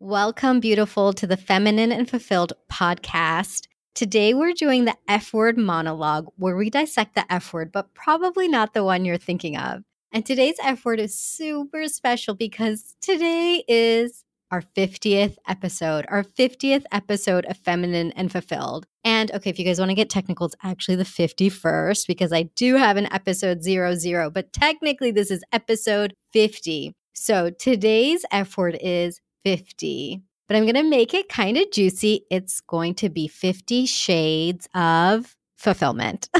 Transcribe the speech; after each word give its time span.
Welcome, 0.00 0.60
beautiful, 0.60 1.12
to 1.12 1.26
the 1.26 1.36
Feminine 1.36 1.92
and 1.92 2.08
Fulfilled 2.08 2.54
podcast. 2.70 3.66
Today, 3.94 4.34
we're 4.34 4.52
doing 4.52 4.84
the 4.84 4.96
F 5.08 5.32
word 5.32 5.56
monologue 5.56 6.26
where 6.36 6.56
we 6.56 6.70
dissect 6.70 7.14
the 7.14 7.30
F 7.32 7.52
word, 7.52 7.70
but 7.70 7.94
probably 7.94 8.48
not 8.48 8.74
the 8.74 8.84
one 8.84 9.04
you're 9.04 9.16
thinking 9.16 9.56
of. 9.56 9.82
And 10.10 10.26
today's 10.26 10.56
F 10.62 10.84
word 10.84 10.98
is 10.98 11.18
super 11.18 11.86
special 11.88 12.34
because 12.34 12.96
today 13.00 13.62
is 13.68 14.24
our 14.50 14.62
50th 14.76 15.36
episode, 15.48 16.04
our 16.08 16.22
50th 16.22 16.84
episode 16.92 17.46
of 17.46 17.56
Feminine 17.56 18.12
and 18.12 18.30
Fulfilled. 18.30 18.86
And 19.04 19.30
okay, 19.32 19.50
if 19.50 19.58
you 19.58 19.64
guys 19.64 19.78
want 19.78 19.90
to 19.90 19.94
get 19.94 20.10
technical, 20.10 20.46
it's 20.46 20.56
actually 20.62 20.96
the 20.96 21.04
51st 21.04 22.06
because 22.06 22.32
I 22.32 22.44
do 22.56 22.76
have 22.76 22.96
an 22.96 23.10
episode 23.12 23.62
00, 23.62 24.30
but 24.30 24.52
technically 24.52 25.10
this 25.10 25.30
is 25.30 25.42
episode 25.52 26.12
50. 26.32 26.92
So 27.14 27.50
today's 27.50 28.24
F 28.30 28.56
word 28.58 28.76
is 28.80 29.20
50. 29.44 30.22
But 30.48 30.56
I'm 30.56 30.64
going 30.64 30.74
to 30.74 30.82
make 30.82 31.14
it 31.14 31.28
kind 31.28 31.56
of 31.56 31.70
juicy. 31.70 32.26
It's 32.30 32.60
going 32.60 32.94
to 32.96 33.08
be 33.08 33.28
50 33.28 33.86
shades 33.86 34.68
of 34.74 35.36
fulfillment. 35.56 36.28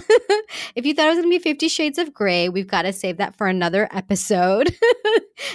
if 0.75 0.85
you 0.85 0.95
thought 0.95 1.07
it 1.07 1.11
was 1.11 1.19
going 1.19 1.31
to 1.31 1.39
be 1.39 1.43
50 1.43 1.69
shades 1.69 1.99
of 1.99 2.13
gray, 2.13 2.49
we've 2.49 2.67
got 2.67 2.83
to 2.83 2.93
save 2.93 3.19
that 3.19 3.37
for 3.37 3.47
another 3.47 3.89
episode. 3.93 4.69